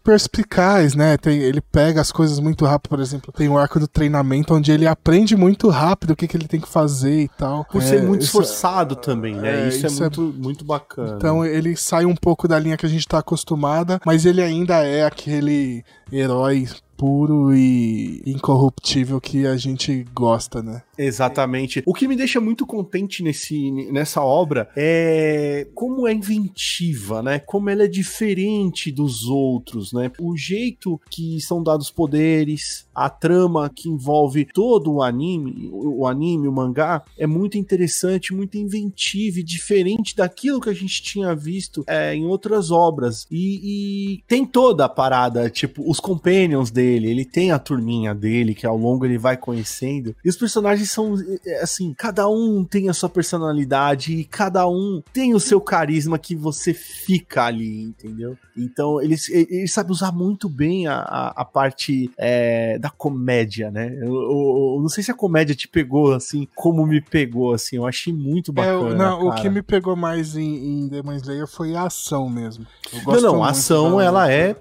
perspicaz, 0.00 0.94
né? 0.94 1.16
Tem, 1.16 1.38
ele 1.38 1.60
pega 1.60 2.00
as 2.00 2.12
coisas 2.12 2.38
muito 2.38 2.64
rápido, 2.64 2.90
por 2.90 3.00
exemplo, 3.00 3.32
tem 3.32 3.48
o 3.48 3.58
arco 3.58 3.78
do 3.78 3.88
treinamento 3.88 4.54
onde 4.54 4.72
ele 4.72 4.86
aprende 4.86 5.36
muito 5.36 5.68
rápido 5.68 6.10
o 6.10 6.16
que, 6.16 6.26
que 6.26 6.36
ele 6.36 6.48
tem 6.48 6.60
que 6.60 6.68
fazer 6.68 7.15
e 7.24 7.28
tal. 7.28 7.64
Por 7.64 7.82
é, 7.82 7.84
ser 7.84 8.02
muito 8.02 8.22
esforçado 8.22 8.94
é, 8.94 8.96
também, 8.96 9.34
né? 9.34 9.64
É, 9.64 9.68
isso, 9.68 9.86
é 9.86 9.88
isso, 9.88 10.02
é 10.02 10.06
muito, 10.06 10.20
muito 10.36 10.64
bacana. 10.64 11.16
Então 11.16 11.44
ele 11.44 11.76
sai 11.76 12.04
um 12.04 12.14
pouco 12.14 12.46
da 12.46 12.58
linha 12.58 12.76
que 12.76 12.86
a 12.86 12.88
gente 12.88 13.06
tá 13.06 13.18
acostumada, 13.18 14.00
mas 14.04 14.24
ele 14.24 14.42
ainda 14.42 14.84
é 14.84 15.04
aquele 15.04 15.84
herói 16.12 16.68
puro 16.96 17.54
e 17.54 18.22
incorruptível 18.26 19.20
que 19.20 19.46
a 19.46 19.56
gente 19.56 20.04
gosta, 20.14 20.62
né? 20.62 20.82
Exatamente. 20.98 21.82
O 21.84 21.92
que 21.92 22.08
me 22.08 22.16
deixa 22.16 22.40
muito 22.40 22.66
contente 22.66 23.22
nesse, 23.22 23.70
nessa 23.92 24.22
obra 24.22 24.68
é 24.76 25.66
como 25.74 26.06
é 26.06 26.12
inventiva, 26.12 27.22
né? 27.22 27.38
Como 27.38 27.68
ela 27.68 27.84
é 27.84 27.88
diferente 27.88 28.90
dos 28.90 29.26
outros, 29.26 29.92
né? 29.92 30.10
O 30.18 30.36
jeito 30.36 31.00
que 31.10 31.40
são 31.40 31.62
dados 31.62 31.90
poderes, 31.90 32.86
a 32.94 33.10
trama 33.10 33.70
que 33.74 33.88
envolve 33.88 34.46
todo 34.46 34.94
o 34.94 35.02
anime, 35.02 35.68
o 35.72 36.06
anime, 36.06 36.48
o 36.48 36.52
mangá, 36.52 37.04
é 37.18 37.26
muito 37.26 37.58
interessante, 37.58 38.34
muito 38.34 38.56
inventiva 38.56 39.40
e 39.40 39.42
diferente 39.42 40.16
daquilo 40.16 40.60
que 40.60 40.70
a 40.70 40.74
gente 40.74 41.02
tinha 41.02 41.34
visto 41.34 41.84
é, 41.86 42.14
em 42.14 42.24
outras 42.24 42.70
obras. 42.70 43.26
E, 43.30 43.60
e 43.62 44.22
tem 44.26 44.46
toda 44.46 44.86
a 44.86 44.88
parada, 44.88 45.50
tipo, 45.50 45.88
os 45.88 46.00
companions 46.00 46.70
dele, 46.70 46.85
ele 46.86 47.24
tem 47.24 47.50
a 47.50 47.58
turminha 47.58 48.14
dele 48.14 48.54
que 48.54 48.66
ao 48.66 48.76
longo 48.76 49.04
ele 49.04 49.18
vai 49.18 49.36
conhecendo. 49.36 50.14
E 50.24 50.28
os 50.28 50.36
personagens 50.36 50.90
são 50.90 51.14
é, 51.44 51.62
assim, 51.62 51.94
cada 51.96 52.28
um 52.28 52.64
tem 52.64 52.88
a 52.88 52.94
sua 52.94 53.08
personalidade 53.08 54.14
e 54.14 54.24
cada 54.24 54.68
um 54.68 55.02
tem 55.12 55.34
o 55.34 55.40
seu 55.40 55.60
carisma 55.60 56.18
que 56.18 56.34
você 56.34 56.72
fica 56.72 57.44
ali, 57.44 57.82
entendeu? 57.82 58.36
Então 58.56 59.00
eles, 59.00 59.28
eles 59.28 59.72
sabem 59.72 59.92
usar 59.92 60.12
muito 60.12 60.48
bem 60.48 60.86
a, 60.86 60.96
a, 60.96 61.28
a 61.42 61.44
parte 61.44 62.10
é, 62.16 62.78
da 62.78 62.90
comédia, 62.90 63.70
né? 63.70 63.96
Eu, 64.00 64.75
não 64.86 64.90
sei 64.90 65.02
se 65.02 65.10
a 65.10 65.14
comédia 65.14 65.54
te 65.54 65.66
pegou 65.66 66.14
assim, 66.14 66.46
como 66.54 66.86
me 66.86 67.00
pegou, 67.00 67.52
assim, 67.52 67.74
eu 67.74 67.86
achei 67.86 68.12
muito 68.12 68.52
é, 68.52 68.54
bacana. 68.54 68.90
É, 68.90 68.94
não, 68.94 69.28
o 69.28 69.34
que 69.34 69.48
me 69.48 69.60
pegou 69.60 69.96
mais 69.96 70.36
em, 70.36 70.84
em 70.84 70.88
Demon 70.88 71.14
Slayer 71.14 71.48
foi 71.48 71.74
a 71.74 71.82
ação 71.82 72.28
mesmo. 72.30 72.64
não, 73.04 73.20
não, 73.20 73.44
a 73.44 73.50
ação 73.50 74.00
ela 74.00 74.30
é 74.30 74.54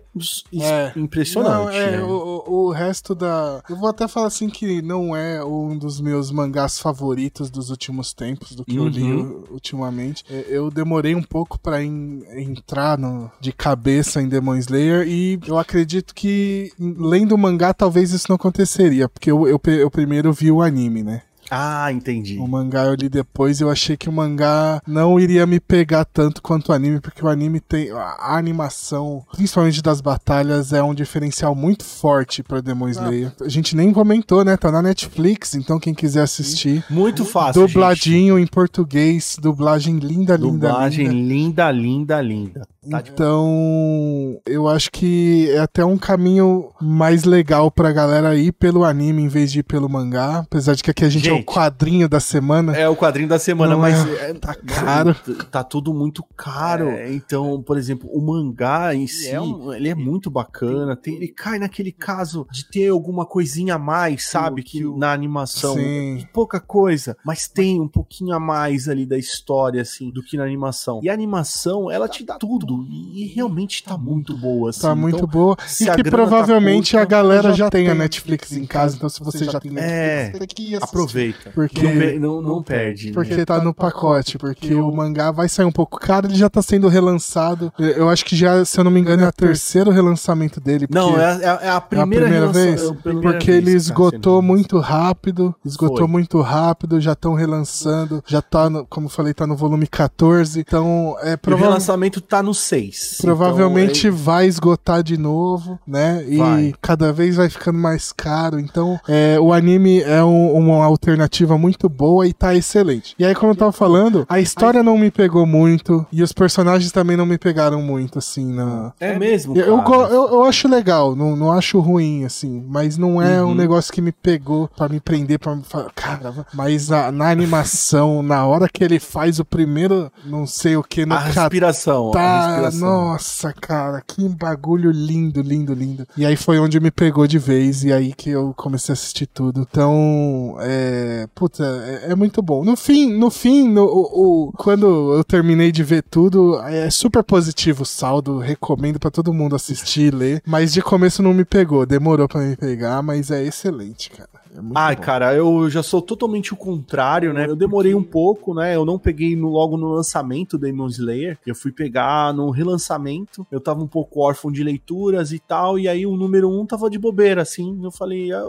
é, 0.61 0.93
impressionante. 0.95 1.53
Não, 1.53 1.69
é, 1.69 1.91
né? 1.91 2.03
o, 2.03 2.43
o 2.47 2.71
resto 2.71 3.13
da. 3.13 3.61
Eu 3.69 3.75
vou 3.75 3.89
até 3.89 4.07
falar 4.07 4.27
assim 4.27 4.49
que 4.49 4.81
não 4.81 5.15
é 5.15 5.43
um 5.43 5.77
dos 5.77 5.99
meus 5.99 6.31
mangás 6.31 6.79
favoritos 6.79 7.49
dos 7.49 7.69
últimos 7.69 8.13
tempos, 8.13 8.55
do 8.55 8.63
que 8.63 8.79
uhum. 8.79 8.85
eu 8.85 8.89
li 8.89 9.03
uhum. 9.03 9.43
ultimamente. 9.51 10.23
É, 10.29 10.45
eu 10.47 10.71
demorei 10.71 11.13
um 11.13 11.21
pouco 11.21 11.59
para 11.59 11.83
entrar 11.83 12.97
no, 12.97 13.29
de 13.41 13.51
cabeça 13.51 14.21
em 14.21 14.29
Demon 14.29 14.55
Slayer 14.55 15.07
e 15.07 15.37
eu 15.45 15.57
acredito 15.57 16.15
que 16.15 16.71
lendo 16.79 17.33
o 17.33 17.37
mangá 17.37 17.73
talvez 17.73 18.11
isso 18.11 18.27
não 18.29 18.35
aconteceria, 18.35 19.09
porque 19.09 19.29
eu, 19.29 19.47
eu, 19.47 19.59
eu 19.65 19.91
primeiro 19.91 20.14
vi 20.33 20.51
o 20.51 20.61
anime, 20.61 21.03
né? 21.03 21.21
Ah, 21.49 21.91
entendi. 21.91 22.37
O 22.37 22.47
mangá 22.47 22.85
eu 22.85 22.95
li 22.95 23.07
depois 23.07 23.61
eu 23.61 23.69
achei 23.69 23.95
que 23.95 24.09
o 24.09 24.11
mangá 24.11 24.81
não 24.87 25.19
iria 25.19 25.45
me 25.45 25.59
pegar 25.59 26.05
tanto 26.05 26.41
quanto 26.41 26.69
o 26.69 26.73
anime, 26.73 26.99
porque 26.99 27.23
o 27.23 27.27
anime 27.27 27.59
tem. 27.59 27.91
A 27.91 28.35
animação, 28.35 29.23
principalmente 29.31 29.81
das 29.81 30.01
batalhas, 30.01 30.73
é 30.73 30.81
um 30.81 30.93
diferencial 30.93 31.53
muito 31.53 31.83
forte 31.83 32.41
pra 32.41 32.61
Demon 32.61 32.89
Slayer. 32.89 33.31
Ah. 33.39 33.45
A 33.45 33.49
gente 33.49 33.75
nem 33.75 33.93
comentou, 33.93 34.43
né? 34.43 34.57
Tá 34.57 34.71
na 34.71 34.81
Netflix, 34.81 35.53
então 35.55 35.79
quem 35.79 35.93
quiser 35.93 36.23
assistir. 36.23 36.83
Muito 36.89 37.23
fácil. 37.23 37.67
Dubladinho 37.67 38.37
gente. 38.37 38.47
em 38.47 38.51
português, 38.51 39.37
dublagem 39.39 39.99
linda, 39.99 40.35
linda. 40.35 40.69
Dublagem 40.69 41.07
linda, 41.07 41.71
linda, 41.71 42.21
linda. 42.21 42.21
linda. 42.21 42.67
Tá 42.89 43.03
então, 43.05 44.39
eu 44.45 44.67
acho 44.67 44.91
que 44.91 45.49
é 45.51 45.59
até 45.59 45.83
um 45.83 45.97
caminho 45.97 46.71
mais 46.79 47.23
legal 47.23 47.71
pra 47.71 47.91
galera 47.91 48.35
ir 48.35 48.51
pelo 48.51 48.83
anime 48.83 49.23
em 49.23 49.27
vez 49.27 49.51
de 49.51 49.59
ir 49.59 49.63
pelo 49.63 49.89
mangá. 49.89 50.39
Apesar 50.39 50.75
de 50.75 50.83
que 50.83 50.91
aqui 50.91 51.03
a 51.03 51.09
gente, 51.09 51.25
gente 51.25 51.37
é 51.37 51.41
o 51.41 51.43
quadrinho 51.43 52.07
da 52.07 52.19
semana. 52.19 52.75
É 52.75 52.87
o 52.87 52.95
quadrinho 52.95 53.27
da 53.27 53.39
semana, 53.39 53.75
mas 53.75 53.95
é, 54.19 54.33
tá 54.33 54.53
caro. 54.53 55.15
Tá 55.49 55.63
tudo 55.63 55.93
muito 55.93 56.23
caro. 56.35 56.89
É, 56.89 57.11
então, 57.11 57.61
por 57.61 57.77
exemplo, 57.77 58.09
o 58.11 58.21
mangá 58.21 58.93
em 58.93 59.07
si, 59.07 59.29
é 59.29 59.41
um, 59.41 59.73
ele 59.73 59.89
é 59.89 59.95
muito 59.95 60.29
bacana. 60.29 60.95
Tem, 60.95 61.15
ele 61.15 61.29
cai 61.29 61.57
naquele 61.57 61.91
caso 61.91 62.47
de 62.51 62.69
ter 62.69 62.89
alguma 62.89 63.25
coisinha 63.25 63.75
a 63.75 63.79
mais, 63.79 64.29
sabe? 64.29 64.61
Que, 64.63 64.79
que 64.79 64.97
na 64.97 65.11
animação. 65.11 65.75
Sim. 65.75 66.25
Pouca 66.33 66.59
coisa, 66.59 67.17
mas 67.25 67.47
tem 67.47 67.79
um 67.81 67.87
pouquinho 67.87 68.33
a 68.35 68.39
mais 68.39 68.87
ali 68.87 69.05
da 69.05 69.17
história, 69.17 69.81
assim, 69.81 70.11
do 70.11 70.21
que 70.21 70.37
na 70.37 70.43
animação. 70.43 70.99
E 71.01 71.09
a 71.09 71.13
animação, 71.13 71.89
ela 71.89 72.07
te 72.07 72.23
dá 72.23 72.37
tudo 72.37 72.74
e 72.89 73.27
realmente 73.33 73.83
tá 73.83 73.97
muito 73.97 74.35
boa. 74.37 74.69
Assim. 74.69 74.81
Tá 74.81 74.95
muito 74.95 75.17
então, 75.17 75.27
boa. 75.27 75.57
E 75.79 75.85
que 75.85 76.03
tá 76.03 76.09
provavelmente 76.09 76.91
tá 76.93 76.99
curta, 76.99 77.15
a 77.15 77.21
galera 77.21 77.49
já, 77.49 77.65
já 77.65 77.69
tem 77.69 77.87
a 77.87 77.95
Netflix 77.95 78.51
em 78.51 78.65
casa, 78.65 78.95
então 78.95 79.09
se 79.09 79.23
você 79.23 79.45
já 79.45 79.59
tem 79.59 79.71
Netflix, 79.71 80.73
é, 80.73 80.83
aproveita. 80.83 81.51
Porque 81.53 82.19
não, 82.19 82.41
não, 82.41 82.55
não 82.55 82.63
perde. 82.63 83.11
Porque 83.11 83.35
né? 83.35 83.45
tá 83.45 83.63
no 83.63 83.73
pacote, 83.73 84.37
porque 84.37 84.73
o 84.73 84.91
mangá 84.91 85.31
vai 85.31 85.47
sair 85.47 85.65
um 85.65 85.71
pouco 85.71 85.99
caro, 85.99 86.27
ele 86.27 86.35
já 86.35 86.49
tá 86.49 86.61
sendo 86.61 86.87
relançado. 86.87 87.71
Eu 87.77 88.09
acho 88.09 88.25
que 88.25 88.35
já, 88.35 88.63
se 88.65 88.79
eu 88.79 88.83
não 88.83 88.91
me 88.91 88.99
engano, 88.99 89.23
é 89.23 89.27
o 89.27 89.31
terceiro 89.31 89.91
relançamento 89.91 90.59
dele. 90.59 90.87
Não, 90.89 91.19
é, 91.19 91.41
é, 91.43 91.69
a 91.69 91.81
primeira, 91.81 92.25
é 92.25 92.27
a 92.27 92.29
primeira 92.29 92.47
vez. 92.47 92.81
É 92.81 92.87
a 92.87 92.93
primeira 92.93 93.31
porque 93.31 93.51
vez, 93.51 93.67
ele 93.67 93.75
esgotou 93.75 94.41
muito 94.41 94.79
rápido, 94.79 95.55
esgotou 95.63 95.99
Foi. 95.99 96.07
muito 96.07 96.41
rápido, 96.41 96.99
já 96.99 97.13
estão 97.13 97.33
relançando, 97.33 98.23
já 98.25 98.41
tá, 98.41 98.69
no, 98.69 98.85
como 98.85 99.07
eu 99.07 99.09
falei, 99.11 99.33
tá 99.33 99.45
no 99.45 99.55
volume 99.55 99.87
14. 99.87 100.59
Então, 100.59 101.15
é 101.21 101.35
provavelmente. 101.35 101.53
O 101.53 101.57
relançamento 101.57 102.21
tá 102.21 102.43
no 102.43 102.53
6. 102.65 103.17
Provavelmente 103.21 104.07
então, 104.07 104.19
vai 104.19 104.47
esgotar 104.47 105.03
de 105.03 105.17
novo, 105.17 105.79
né? 105.87 106.23
E 106.27 106.37
vai. 106.37 106.73
cada 106.81 107.11
vez 107.11 107.35
vai 107.35 107.49
ficando 107.49 107.79
mais 107.79 108.11
caro. 108.11 108.59
Então, 108.59 108.99
é, 109.07 109.39
o 109.39 109.53
anime 109.53 110.01
é 110.01 110.23
um, 110.23 110.53
uma 110.53 110.83
alternativa 110.85 111.57
muito 111.57 111.87
boa 111.89 112.27
e 112.27 112.33
tá 112.33 112.55
excelente. 112.55 113.15
E 113.17 113.25
aí, 113.25 113.33
como 113.35 113.51
eu 113.51 113.55
tava 113.55 113.71
falando, 113.71 114.25
a 114.29 114.39
história 114.39 114.83
não 114.83 114.97
me 114.97 115.11
pegou 115.11 115.45
muito 115.45 116.05
e 116.11 116.23
os 116.23 116.33
personagens 116.33 116.91
também 116.91 117.17
não 117.17 117.25
me 117.25 117.37
pegaram 117.37 117.81
muito, 117.81 118.19
assim, 118.19 118.53
na... 118.53 118.93
É 118.99 119.17
mesmo? 119.17 119.57
Eu, 119.57 119.77
eu, 119.77 120.01
eu, 120.09 120.27
eu, 120.33 120.43
acho 120.43 120.67
legal, 120.67 121.15
não, 121.15 121.35
não 121.35 121.51
acho 121.51 121.79
ruim, 121.79 122.25
assim, 122.25 122.63
mas 122.67 122.97
não 122.97 123.21
é 123.21 123.41
uhum. 123.41 123.51
um 123.51 123.55
negócio 123.55 123.93
que 123.93 124.01
me 124.01 124.11
pegou 124.11 124.69
para 124.75 124.89
me 124.89 124.99
prender, 124.99 125.39
pra 125.39 125.55
me 125.55 125.63
falar, 125.63 125.91
cara, 125.93 126.33
mas 126.53 126.89
na, 126.89 127.11
na, 127.11 127.29
animação, 127.29 128.21
na 128.23 128.45
hora 128.45 128.67
que 128.71 128.83
ele 128.83 128.99
faz 128.99 129.39
o 129.39 129.45
primeiro, 129.45 130.11
não 130.25 130.45
sei 130.45 130.75
o 130.75 130.83
que, 130.83 131.05
no 131.05 131.15
a 131.15 131.19
respiração, 131.19 132.11
tá, 132.11 132.54
Nossa, 132.71 133.53
cara, 133.53 134.01
que 134.01 134.27
bagulho 134.29 134.91
lindo, 134.91 135.41
lindo, 135.41 135.73
lindo. 135.73 136.07
E 136.17 136.25
aí 136.25 136.35
foi 136.35 136.59
onde 136.59 136.79
me 136.79 136.91
pegou 136.91 137.27
de 137.27 137.37
vez 137.37 137.83
e 137.83 137.91
aí 137.91 138.13
que 138.13 138.29
eu 138.29 138.53
comecei 138.55 138.91
a 138.91 138.95
assistir 138.95 139.27
tudo. 139.27 139.67
Então, 139.69 140.57
é, 140.59 141.27
puta, 141.33 141.63
é, 141.63 142.11
é 142.11 142.15
muito 142.15 142.41
bom. 142.41 142.63
No 142.63 142.75
fim, 142.75 143.13
no 143.13 143.29
fim, 143.29 143.67
no, 143.67 143.83
o, 143.85 144.47
o, 144.47 144.51
quando 144.53 145.13
eu 145.13 145.23
terminei 145.23 145.71
de 145.71 145.83
ver 145.83 146.03
tudo, 146.03 146.59
é 146.61 146.89
super 146.89 147.23
positivo 147.23 147.83
o 147.83 147.85
saldo, 147.85 148.39
recomendo 148.39 148.99
para 148.99 149.11
todo 149.11 149.33
mundo 149.33 149.55
assistir 149.55 150.13
e 150.13 150.15
ler. 150.15 150.41
Mas 150.45 150.73
de 150.73 150.81
começo 150.81 151.23
não 151.23 151.33
me 151.33 151.45
pegou, 151.45 151.85
demorou 151.85 152.27
para 152.27 152.41
me 152.41 152.55
pegar, 152.55 153.01
mas 153.01 153.31
é 153.31 153.43
excelente, 153.43 154.09
cara. 154.09 154.44
É 154.55 154.59
Ai, 154.73 154.95
bom. 154.95 155.01
cara, 155.01 155.35
eu 155.35 155.69
já 155.69 155.83
sou 155.83 156.01
totalmente 156.01 156.53
o 156.53 156.57
contrário, 156.57 157.33
né? 157.33 157.45
Eu 157.47 157.55
demorei 157.55 157.93
um 157.93 158.03
pouco, 158.03 158.53
né? 158.53 158.75
Eu 158.75 158.85
não 158.85 158.97
peguei 158.97 159.35
no, 159.35 159.49
logo 159.49 159.75
no 159.75 159.89
lançamento 159.89 160.57
da 160.57 160.67
Demon 160.67 160.87
Slayer. 160.87 161.37
Eu 161.45 161.53
fui 161.53 161.71
pegar 161.71 162.33
no 162.33 162.49
relançamento. 162.49 163.45
Eu 163.51 163.59
tava 163.59 163.83
um 163.83 163.87
pouco 163.87 164.21
órfão 164.21 164.51
de 164.51 164.63
leituras 164.63 165.31
e 165.31 165.39
tal. 165.39 165.77
E 165.77 165.87
aí 165.87 166.05
o 166.05 166.15
número 166.15 166.49
um 166.49 166.65
tava 166.65 166.89
de 166.89 166.97
bobeira, 166.97 167.41
assim. 167.41 167.79
Eu 167.83 167.91
falei, 167.91 168.31
ah, 168.31 168.45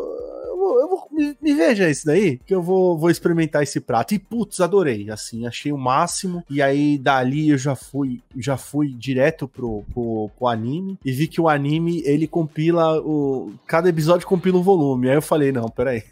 eu 0.57 0.59
vou, 0.59 0.81
eu 0.81 0.89
vou 0.89 1.09
me, 1.13 1.37
me, 1.41 1.55
veja 1.55 1.89
isso 1.89 2.07
daí, 2.07 2.39
que 2.47 2.55
eu 2.55 2.63
vou, 2.63 2.97
vou 2.97 3.11
experimentar 3.11 3.63
esse 3.63 3.81
prato. 3.81 4.15
E 4.15 4.19
putz, 4.19 4.61
adorei, 4.61 5.11
assim, 5.11 5.47
achei 5.47 5.73
o 5.73 5.79
máximo. 5.79 6.43
E 6.49 6.63
aí 6.63 6.99
dali 6.99 7.51
eu 7.51 7.59
já 7.59 7.77
fui, 7.77 8.21
já 8.37 8.57
fui 8.57 8.89
direto 8.89 9.47
pro, 9.47 9.85
pro, 9.93 10.31
pro 10.37 10.49
anime 10.49 10.99
e 11.05 11.13
vi 11.13 11.29
que 11.29 11.41
o 11.41 11.49
anime 11.49 12.03
ele 12.05 12.27
compila 12.27 12.99
o 13.01 13.53
cada 13.67 13.89
episódio 13.89 14.27
compila 14.27 14.59
um 14.59 14.63
volume. 14.63 15.09
Aí 15.09 15.17
eu 15.17 15.23
falei, 15.23 15.53
não, 15.53 15.69
peraí. 15.69 16.03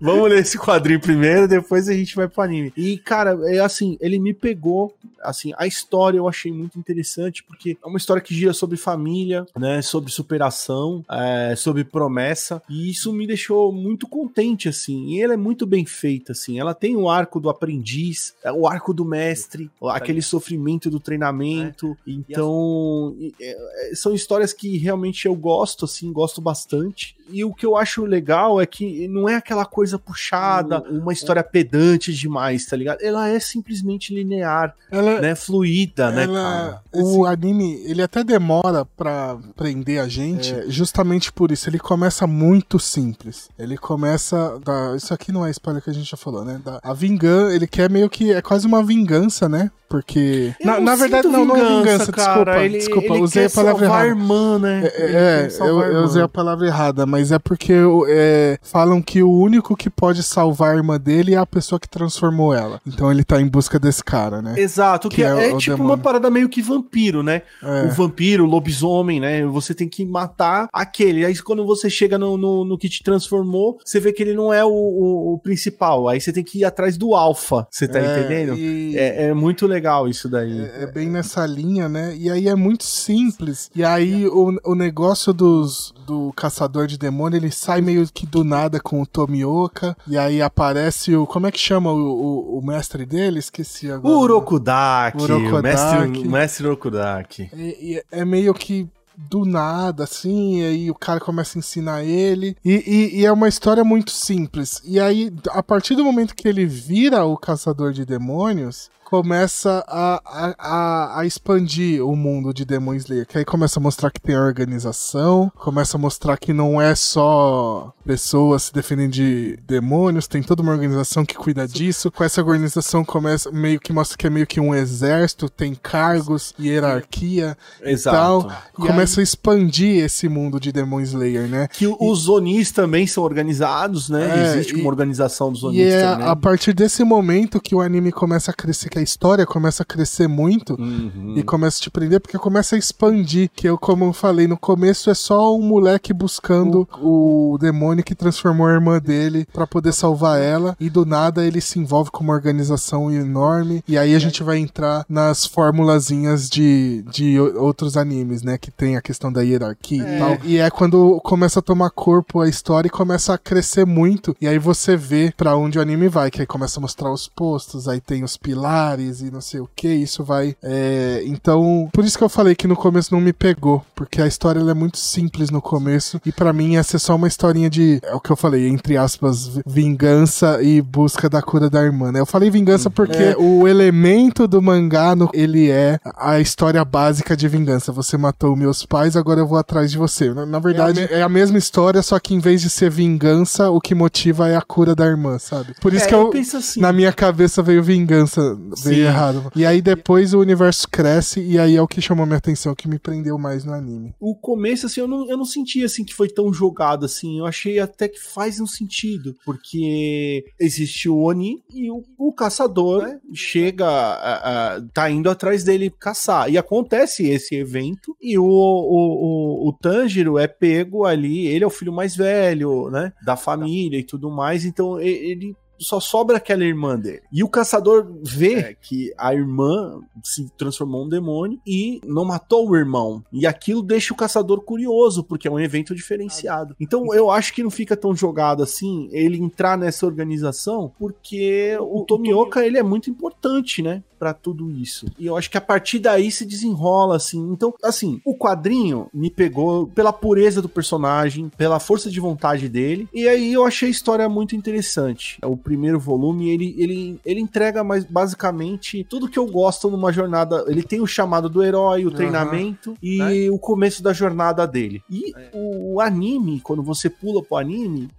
Vamos 0.00 0.28
ler 0.28 0.40
esse 0.40 0.58
quadrinho 0.58 1.00
primeiro, 1.00 1.48
depois 1.48 1.88
a 1.88 1.92
gente 1.92 2.14
vai 2.14 2.28
pro 2.28 2.42
anime. 2.42 2.72
E, 2.76 2.98
cara, 2.98 3.38
é 3.44 3.58
assim, 3.60 3.96
ele 4.00 4.18
me 4.18 4.32
pegou. 4.32 4.94
Assim, 5.22 5.52
a 5.58 5.66
história 5.66 6.18
eu 6.18 6.28
achei 6.28 6.52
muito 6.52 6.78
interessante, 6.78 7.42
porque 7.42 7.76
é 7.82 7.86
uma 7.86 7.98
história 7.98 8.22
que 8.22 8.34
gira 8.34 8.52
sobre 8.52 8.76
família, 8.76 9.44
né? 9.56 9.82
Sobre 9.82 10.10
superação, 10.12 11.04
é, 11.10 11.54
sobre 11.56 11.84
promessa. 11.84 12.62
E 12.68 12.90
isso 12.90 13.12
me 13.12 13.26
deixou 13.26 13.72
muito 13.72 14.06
contente, 14.06 14.68
assim. 14.68 15.06
E 15.08 15.22
ela 15.22 15.34
é 15.34 15.36
muito 15.36 15.66
bem 15.66 15.84
feita, 15.84 16.32
assim. 16.32 16.58
Ela 16.58 16.74
tem 16.74 16.96
o 16.96 17.08
arco 17.08 17.40
do 17.40 17.50
aprendiz, 17.50 18.34
é, 18.44 18.52
o 18.52 18.66
arco 18.66 18.94
do 18.94 19.04
mestre, 19.04 19.70
aquele 19.90 20.22
sofrimento 20.22 20.88
do 20.88 21.00
treinamento. 21.00 21.96
É. 22.06 22.10
Então, 22.12 23.16
é, 23.40 23.90
são 23.94 24.14
histórias 24.14 24.52
que 24.52 24.78
realmente 24.78 25.26
eu 25.26 25.34
gosto, 25.34 25.84
assim, 25.84 26.12
gosto 26.12 26.40
bastante. 26.40 27.16
E 27.30 27.44
o 27.44 27.52
que 27.52 27.66
eu 27.66 27.76
acho 27.76 28.04
legal 28.04 28.60
é 28.60 28.66
que 28.66 29.06
não 29.08 29.28
é 29.28 29.36
aquela 29.36 29.64
coisa 29.64 29.98
puxada, 29.98 30.82
uma 30.90 31.12
história 31.12 31.42
pedante 31.42 32.12
demais, 32.12 32.66
tá 32.66 32.76
ligado? 32.76 33.00
Ela 33.02 33.28
é 33.28 33.38
simplesmente 33.38 34.14
linear, 34.14 34.74
ela, 34.90 35.20
né? 35.20 35.34
Fluida, 35.34 36.10
né, 36.10 36.26
cara? 36.26 36.82
O 36.92 37.24
anime, 37.26 37.82
ele 37.84 38.02
até 38.02 38.24
demora 38.24 38.84
pra 38.84 39.36
prender 39.56 40.00
a 40.00 40.08
gente, 40.08 40.54
é. 40.54 40.64
justamente 40.68 41.32
por 41.32 41.50
isso. 41.50 41.68
Ele 41.68 41.78
começa 41.78 42.26
muito 42.26 42.78
simples. 42.78 43.48
Ele 43.58 43.76
começa. 43.76 44.58
Da, 44.64 44.96
isso 44.96 45.12
aqui 45.12 45.32
não 45.32 45.46
é 45.46 45.50
spoiler 45.50 45.82
que 45.82 45.90
a 45.90 45.94
gente 45.94 46.10
já 46.10 46.16
falou, 46.16 46.44
né? 46.44 46.60
Da, 46.64 46.80
a 46.82 46.94
vingança, 46.94 47.54
ele 47.54 47.66
quer 47.66 47.90
meio 47.90 48.08
que. 48.08 48.32
É 48.32 48.42
quase 48.42 48.66
uma 48.66 48.82
vingança, 48.82 49.48
né? 49.48 49.70
Porque. 49.88 50.54
Na, 50.62 50.80
na, 50.80 50.94
verdade, 50.96 51.28
não, 51.28 51.42
vingança, 51.42 51.62
não 51.62 51.66
é 51.66 51.78
vingança, 51.78 52.12
cara. 52.12 52.34
desculpa. 52.34 52.64
Ele, 52.64 52.78
desculpa, 52.78 53.14
ele 53.14 53.22
usei 53.22 53.46
a 53.46 53.50
palavra 53.50 53.84
errada. 53.86 54.06
Irmã, 54.06 54.58
né? 54.58 54.90
É, 54.94 55.48
é 55.48 55.48
eu, 55.60 55.80
eu 55.80 56.02
usei 56.02 56.22
a 56.22 56.28
palavra 56.28 56.66
errada, 56.66 57.06
mas 57.06 57.32
é 57.32 57.38
porque 57.38 57.72
é, 58.08 58.58
falam 58.62 59.00
que 59.00 59.22
o 59.22 59.30
único 59.30 59.74
que 59.76 59.88
pode 59.88 60.22
salvar 60.22 60.74
a 60.74 60.76
irmã 60.76 60.98
dele 60.98 61.34
é 61.34 61.38
a 61.38 61.46
pessoa 61.46 61.80
que 61.80 61.88
transformou 61.88 62.54
ela. 62.54 62.80
Então 62.86 63.10
ele 63.10 63.24
tá 63.24 63.40
em 63.40 63.48
busca 63.48 63.78
desse 63.78 64.04
cara, 64.04 64.42
né? 64.42 64.54
Exato, 64.58 65.08
que, 65.08 65.16
que 65.16 65.24
é, 65.24 65.50
é 65.50 65.56
tipo 65.56 65.76
demônio. 65.76 65.84
uma 65.84 65.98
parada 65.98 66.30
meio 66.30 66.48
que 66.48 66.60
vampiro, 66.60 67.22
né? 67.22 67.42
É. 67.62 67.84
O 67.84 67.90
vampiro, 67.90 68.44
o 68.44 68.46
lobisomem, 68.46 69.20
né? 69.20 69.46
Você 69.46 69.74
tem 69.74 69.88
que 69.88 70.04
matar 70.04 70.68
aquele. 70.72 71.24
Aí 71.24 71.36
quando 71.38 71.64
você 71.64 71.88
chega 71.88 72.18
no, 72.18 72.36
no, 72.36 72.64
no 72.64 72.78
que 72.78 72.88
te 72.88 73.02
transformou, 73.02 73.78
você 73.84 73.98
vê 73.98 74.12
que 74.12 74.22
ele 74.22 74.34
não 74.34 74.52
é 74.52 74.64
o, 74.64 74.68
o, 74.70 75.34
o 75.34 75.38
principal. 75.38 76.08
Aí 76.08 76.20
você 76.20 76.32
tem 76.32 76.44
que 76.44 76.58
ir 76.58 76.64
atrás 76.64 76.98
do 76.98 77.14
alfa. 77.14 77.66
Você 77.70 77.88
tá 77.88 77.98
é, 77.98 78.02
entendendo? 78.02 78.54
E... 78.54 78.98
É, 78.98 79.24
é, 79.26 79.34
muito 79.34 79.66
legal 79.66 79.77
isso 80.08 80.28
daí. 80.28 80.60
É, 80.60 80.82
é, 80.82 80.86
bem 80.86 81.08
nessa 81.08 81.46
linha, 81.46 81.88
né? 81.88 82.14
E 82.16 82.30
aí 82.30 82.48
é 82.48 82.54
muito 82.54 82.84
simples. 82.84 83.70
E 83.74 83.84
aí 83.84 84.26
o, 84.26 84.58
o 84.64 84.74
negócio 84.74 85.32
dos, 85.32 85.94
do 86.06 86.32
caçador 86.34 86.86
de 86.86 86.98
demônio, 86.98 87.36
ele 87.36 87.50
sai 87.50 87.80
meio 87.80 88.06
que 88.12 88.26
do 88.26 88.44
nada 88.44 88.80
com 88.80 89.00
o 89.00 89.06
Tomioka, 89.06 89.96
e 90.06 90.16
aí 90.16 90.42
aparece 90.42 91.14
o. 91.14 91.26
Como 91.26 91.46
é 91.46 91.52
que 91.52 91.58
chama 91.58 91.92
o, 91.92 91.98
o, 91.98 92.58
o 92.58 92.66
mestre 92.66 93.04
dele? 93.04 93.38
Esqueci 93.38 93.90
agora. 93.90 94.14
O 94.14 94.20
Urokudaki. 94.20 95.32
O 95.32 95.62
mestre, 95.62 96.28
mestre 96.28 96.66
Urokudaki. 96.66 97.50
E, 97.54 97.94
e 97.94 98.02
é 98.10 98.24
meio 98.24 98.54
que 98.54 98.88
do 99.18 99.44
nada, 99.44 100.04
assim, 100.04 100.60
e 100.60 100.64
aí 100.64 100.90
o 100.90 100.94
cara 100.94 101.18
começa 101.18 101.58
a 101.58 101.60
ensinar 101.60 102.04
ele. 102.04 102.56
E, 102.64 102.72
e, 102.86 103.20
e, 103.20 103.26
é 103.26 103.32
uma 103.32 103.48
história 103.48 103.82
muito 103.82 104.12
simples. 104.12 104.80
E 104.84 105.00
aí, 105.00 105.32
a 105.50 105.62
partir 105.62 105.96
do 105.96 106.04
momento 106.04 106.36
que 106.36 106.46
ele 106.46 106.64
vira 106.64 107.24
o 107.24 107.36
caçador 107.36 107.92
de 107.92 108.04
demônios, 108.04 108.88
começa 109.08 109.82
a, 109.88 110.20
a, 110.58 111.20
a, 111.20 111.24
expandir 111.24 112.04
o 112.04 112.14
mundo 112.14 112.52
de 112.52 112.62
Demon 112.62 112.92
Slayer. 112.92 113.26
Que 113.26 113.38
aí 113.38 113.44
começa 113.44 113.80
a 113.80 113.82
mostrar 113.82 114.10
que 114.10 114.20
tem 114.20 114.36
organização, 114.36 115.50
começa 115.56 115.96
a 115.96 116.00
mostrar 116.00 116.36
que 116.36 116.52
não 116.52 116.80
é 116.80 116.94
só 116.94 117.90
pessoas 118.04 118.64
se 118.64 118.72
defendendo 118.72 119.12
de 119.12 119.58
demônios, 119.66 120.26
tem 120.26 120.42
toda 120.42 120.62
uma 120.62 120.72
organização 120.72 121.24
que 121.24 121.34
cuida 121.34 121.66
disso. 121.66 122.10
Com 122.10 122.22
essa 122.22 122.42
organização 122.42 123.02
começa 123.02 123.50
meio 123.50 123.80
que 123.80 123.94
mostra 123.94 124.18
que 124.18 124.26
é 124.26 124.30
meio 124.30 124.46
que 124.46 124.60
um 124.60 124.74
exército, 124.74 125.48
tem 125.48 125.74
cargos, 125.74 126.54
hierarquia 126.60 127.56
Exato. 127.82 128.46
e 128.78 128.82
E 128.82 128.86
começa 128.86 129.20
aí... 129.20 129.22
a 129.22 129.24
expandir 129.24 130.04
esse 130.04 130.28
mundo 130.28 130.60
de 130.60 130.70
Demon 130.70 131.00
Slayer, 131.00 131.48
né? 131.48 131.66
Que 131.68 131.86
os 131.86 132.28
Onis 132.28 132.72
também 132.72 133.06
são 133.06 133.24
organizados, 133.24 134.10
né? 134.10 134.48
É, 134.48 134.52
Existe 134.52 134.76
e, 134.76 134.80
uma 134.80 134.90
organização 134.90 135.50
dos 135.50 135.64
Onis 135.64 135.78
e 135.78 135.82
é 135.84 136.02
também. 136.02 136.28
a 136.28 136.36
partir 136.36 136.74
desse 136.74 137.02
momento 137.02 137.58
que 137.58 137.74
o 137.74 137.80
anime 137.80 138.12
começa 138.12 138.50
a 138.50 138.54
crescer, 138.54 138.97
a 138.98 139.02
história 139.02 139.46
começa 139.46 139.82
a 139.82 139.86
crescer 139.86 140.28
muito 140.28 140.74
uhum. 140.78 141.34
e 141.36 141.42
começa 141.42 141.78
a 141.78 141.82
te 141.82 141.90
prender, 141.90 142.20
porque 142.20 142.38
começa 142.38 142.76
a 142.76 142.78
expandir. 142.78 143.50
Que 143.54 143.68
eu, 143.68 143.78
como 143.78 144.04
eu 144.04 144.12
falei, 144.12 144.46
no 144.46 144.56
começo 144.56 145.10
é 145.10 145.14
só 145.14 145.56
um 145.56 145.62
moleque 145.62 146.12
buscando 146.12 146.88
o, 147.00 147.52
o 147.54 147.58
demônio 147.58 148.04
que 148.04 148.14
transformou 148.14 148.66
a 148.66 148.72
irmã 148.72 148.98
dele 148.98 149.46
para 149.52 149.66
poder 149.66 149.92
salvar 149.92 150.40
ela. 150.40 150.76
E 150.78 150.90
do 150.90 151.04
nada 151.04 151.44
ele 151.44 151.60
se 151.60 151.78
envolve 151.78 152.10
com 152.10 152.24
uma 152.24 152.32
organização 152.32 153.10
enorme. 153.10 153.82
E 153.86 153.96
aí 153.96 154.14
a 154.14 154.18
gente 154.18 154.42
vai 154.42 154.58
entrar 154.58 155.04
nas 155.08 155.46
formulazinhas 155.46 156.48
de, 156.48 157.04
de 157.10 157.38
outros 157.40 157.96
animes, 157.96 158.42
né? 158.42 158.58
Que 158.58 158.70
tem 158.70 158.96
a 158.96 159.02
questão 159.02 159.32
da 159.32 159.42
hierarquia 159.42 160.04
é. 160.04 160.16
e 160.16 160.18
tal. 160.18 160.38
E 160.44 160.58
é 160.58 160.70
quando 160.70 161.20
começa 161.22 161.60
a 161.60 161.62
tomar 161.62 161.90
corpo 161.90 162.40
a 162.40 162.48
história 162.48 162.88
e 162.88 162.90
começa 162.90 163.34
a 163.34 163.38
crescer 163.38 163.86
muito. 163.86 164.36
E 164.40 164.46
aí 164.46 164.58
você 164.58 164.96
vê 164.96 165.32
para 165.36 165.56
onde 165.56 165.78
o 165.78 165.82
anime 165.82 166.08
vai, 166.08 166.30
que 166.30 166.40
aí 166.40 166.46
começa 166.46 166.78
a 166.78 166.82
mostrar 166.82 167.12
os 167.12 167.28
postos, 167.28 167.88
aí 167.88 168.00
tem 168.00 168.24
os 168.24 168.36
pilares 168.36 168.87
e 169.20 169.30
não 169.30 169.40
sei 169.40 169.60
o 169.60 169.68
que, 169.74 169.88
isso 169.88 170.24
vai. 170.24 170.56
É, 170.62 171.22
então, 171.26 171.88
por 171.92 172.04
isso 172.04 172.16
que 172.16 172.24
eu 172.24 172.28
falei 172.28 172.54
que 172.54 172.66
no 172.66 172.76
começo 172.76 173.12
não 173.12 173.20
me 173.20 173.32
pegou, 173.32 173.84
porque 173.94 174.20
a 174.20 174.26
história 174.26 174.60
é 174.60 174.74
muito 174.74 174.98
simples 174.98 175.50
no 175.50 175.60
começo 175.60 176.20
e 176.24 176.32
para 176.32 176.52
mim 176.52 176.72
ia 176.72 176.82
ser 176.82 176.98
só 176.98 177.16
uma 177.16 177.28
historinha 177.28 177.68
de, 177.68 178.00
é 178.02 178.14
o 178.14 178.20
que 178.20 178.30
eu 178.30 178.36
falei, 178.36 178.68
entre 178.68 178.96
aspas, 178.96 179.60
vingança 179.66 180.62
e 180.62 180.80
busca 180.80 181.28
da 181.28 181.42
cura 181.42 181.68
da 181.68 181.82
irmã, 181.82 182.12
né? 182.12 182.20
Eu 182.20 182.26
falei 182.26 182.50
vingança 182.50 182.90
porque 182.90 183.22
é. 183.22 183.36
o 183.36 183.66
elemento 183.66 184.46
do 184.46 184.60
mangá, 184.62 185.14
no, 185.14 185.30
ele 185.32 185.70
é 185.70 185.98
a 186.16 186.40
história 186.40 186.84
básica 186.84 187.36
de 187.36 187.48
vingança. 187.48 187.92
Você 187.92 188.16
matou 188.16 188.56
meus 188.56 188.84
pais, 188.84 189.16
agora 189.16 189.40
eu 189.40 189.46
vou 189.46 189.58
atrás 189.58 189.90
de 189.90 189.98
você. 189.98 190.32
Na, 190.32 190.46
na 190.46 190.58
verdade, 190.58 191.00
é 191.10 191.16
a, 191.16 191.18
é 191.18 191.22
a, 191.22 191.28
mesma 191.28 191.58
história, 191.58 192.02
só 192.02 192.18
que 192.18 192.34
em 192.34 192.38
vez 192.38 192.60
de 192.60 192.70
ser 192.70 192.90
vingança, 192.90 193.70
o 193.70 193.80
que 193.80 193.94
motiva 193.94 194.48
é 194.48 194.56
a 194.56 194.62
cura 194.62 194.94
da 194.94 195.06
irmã, 195.06 195.38
sabe? 195.38 195.74
Por 195.80 195.92
isso 195.92 196.04
é, 196.04 196.08
que 196.08 196.14
eu, 196.14 196.30
eu 196.32 196.40
assim. 196.40 196.80
na 196.80 196.92
minha 196.92 197.12
cabeça 197.12 197.62
veio 197.62 197.82
vingança 197.82 198.56
Veio 198.84 199.06
errado. 199.06 199.50
E 199.54 199.64
aí 199.64 199.80
depois 199.80 200.34
o 200.34 200.40
universo 200.40 200.88
cresce 200.88 201.40
e 201.40 201.58
aí 201.58 201.76
é 201.76 201.82
o 201.82 201.88
que 201.88 202.00
chamou 202.00 202.26
minha 202.26 202.38
atenção, 202.38 202.74
que 202.74 202.88
me 202.88 202.98
prendeu 202.98 203.38
mais 203.38 203.64
no 203.64 203.72
anime. 203.72 204.14
O 204.20 204.34
começo, 204.34 204.86
assim, 204.86 205.00
eu 205.00 205.08
não, 205.08 205.28
eu 205.28 205.36
não 205.36 205.44
senti, 205.44 205.84
assim, 205.84 206.04
que 206.04 206.14
foi 206.14 206.28
tão 206.28 206.52
jogado, 206.52 207.04
assim. 207.04 207.38
Eu 207.38 207.46
achei 207.46 207.78
até 207.78 208.08
que 208.08 208.20
faz 208.20 208.60
um 208.60 208.66
sentido, 208.66 209.34
porque 209.44 210.44
existe 210.58 211.08
o 211.08 211.18
Oni 211.18 211.62
e 211.72 211.90
o, 211.90 212.02
o 212.16 212.32
caçador 212.32 213.02
né? 213.02 213.20
chega, 213.32 213.86
a, 213.86 214.76
a, 214.76 214.82
tá 214.92 215.10
indo 215.10 215.30
atrás 215.30 215.64
dele 215.64 215.90
caçar. 215.90 216.50
E 216.50 216.58
acontece 216.58 217.28
esse 217.28 217.54
evento 217.54 218.16
e 218.20 218.38
o, 218.38 218.44
o, 218.44 219.66
o, 219.66 219.68
o 219.68 219.72
Tanjiro 219.72 220.38
é 220.38 220.46
pego 220.46 221.04
ali, 221.04 221.46
ele 221.46 221.64
é 221.64 221.66
o 221.66 221.70
filho 221.70 221.92
mais 221.92 222.16
velho, 222.16 222.90
né, 222.90 223.12
da 223.24 223.36
família 223.36 223.98
e 223.98 224.04
tudo 224.04 224.30
mais, 224.30 224.64
então 224.64 225.00
ele 225.00 225.54
só 225.78 226.00
sobra 226.00 226.36
aquela 226.36 226.64
irmã 226.64 226.98
dele. 226.98 227.22
E 227.32 227.42
o 227.42 227.48
caçador 227.48 228.06
vê 228.22 228.54
é. 228.54 228.74
que 228.74 229.12
a 229.16 229.34
irmã 229.34 230.00
se 230.22 230.50
transformou 230.56 231.02
em 231.02 231.06
um 231.06 231.08
demônio 231.08 231.60
e 231.66 232.00
não 232.04 232.24
matou 232.24 232.68
o 232.68 232.76
irmão. 232.76 233.22
E 233.32 233.46
aquilo 233.46 233.82
deixa 233.82 234.12
o 234.12 234.16
caçador 234.16 234.62
curioso, 234.62 235.22
porque 235.22 235.48
é 235.48 235.50
um 235.50 235.60
evento 235.60 235.94
diferenciado. 235.94 236.74
Então 236.80 237.14
eu 237.14 237.30
acho 237.30 237.52
que 237.54 237.62
não 237.62 237.70
fica 237.70 237.96
tão 237.96 238.14
jogado 238.14 238.62
assim 238.62 239.08
ele 239.12 239.38
entrar 239.38 239.78
nessa 239.78 240.06
organização, 240.06 240.92
porque 240.98 241.76
o 241.80 242.04
Tomioka 242.04 242.64
ele 242.64 242.78
é 242.78 242.82
muito 242.82 243.10
importante, 243.10 243.82
né? 243.82 244.02
Para 244.18 244.34
tudo 244.34 244.70
isso. 244.70 245.06
E 245.18 245.26
eu 245.26 245.36
acho 245.36 245.50
que 245.50 245.58
a 245.58 245.60
partir 245.60 245.98
daí 245.98 246.30
se 246.30 246.44
desenrola 246.44 247.16
assim. 247.16 247.40
Então, 247.52 247.72
assim, 247.82 248.20
o 248.24 248.36
quadrinho 248.36 249.08
me 249.12 249.30
pegou 249.30 249.86
pela 249.86 250.12
pureza 250.12 250.60
do 250.60 250.68
personagem, 250.68 251.50
pela 251.56 251.78
força 251.78 252.10
de 252.10 252.20
vontade 252.20 252.68
dele. 252.68 253.08
E 253.12 253.28
aí 253.28 253.52
eu 253.52 253.64
achei 253.64 253.88
a 253.88 253.90
história 253.90 254.28
muito 254.28 254.56
interessante. 254.56 255.38
O 255.44 255.56
primeiro 255.56 255.98
volume, 255.98 256.50
ele, 256.50 256.74
ele, 256.78 257.20
ele 257.24 257.40
entrega 257.40 257.84
mais 257.84 258.04
basicamente 258.04 259.04
tudo 259.04 259.28
que 259.28 259.38
eu 259.38 259.46
gosto 259.46 259.90
numa 259.90 260.12
jornada. 260.12 260.64
Ele 260.68 260.82
tem 260.82 261.00
o 261.00 261.06
chamado 261.06 261.48
do 261.48 261.62
herói, 261.62 262.04
o 262.04 262.08
uhum. 262.08 262.14
treinamento 262.14 262.96
e 263.02 263.46
é. 263.46 263.50
o 263.50 263.58
começo 263.58 264.02
da 264.02 264.12
jornada 264.12 264.66
dele. 264.66 265.02
E 265.10 265.32
é. 265.36 265.50
o, 265.52 265.94
o 265.94 266.00
anime, 266.00 266.60
quando 266.60 266.82
você 266.82 267.08
pula 267.08 267.42
pro 267.42 267.56
anime, 267.56 268.10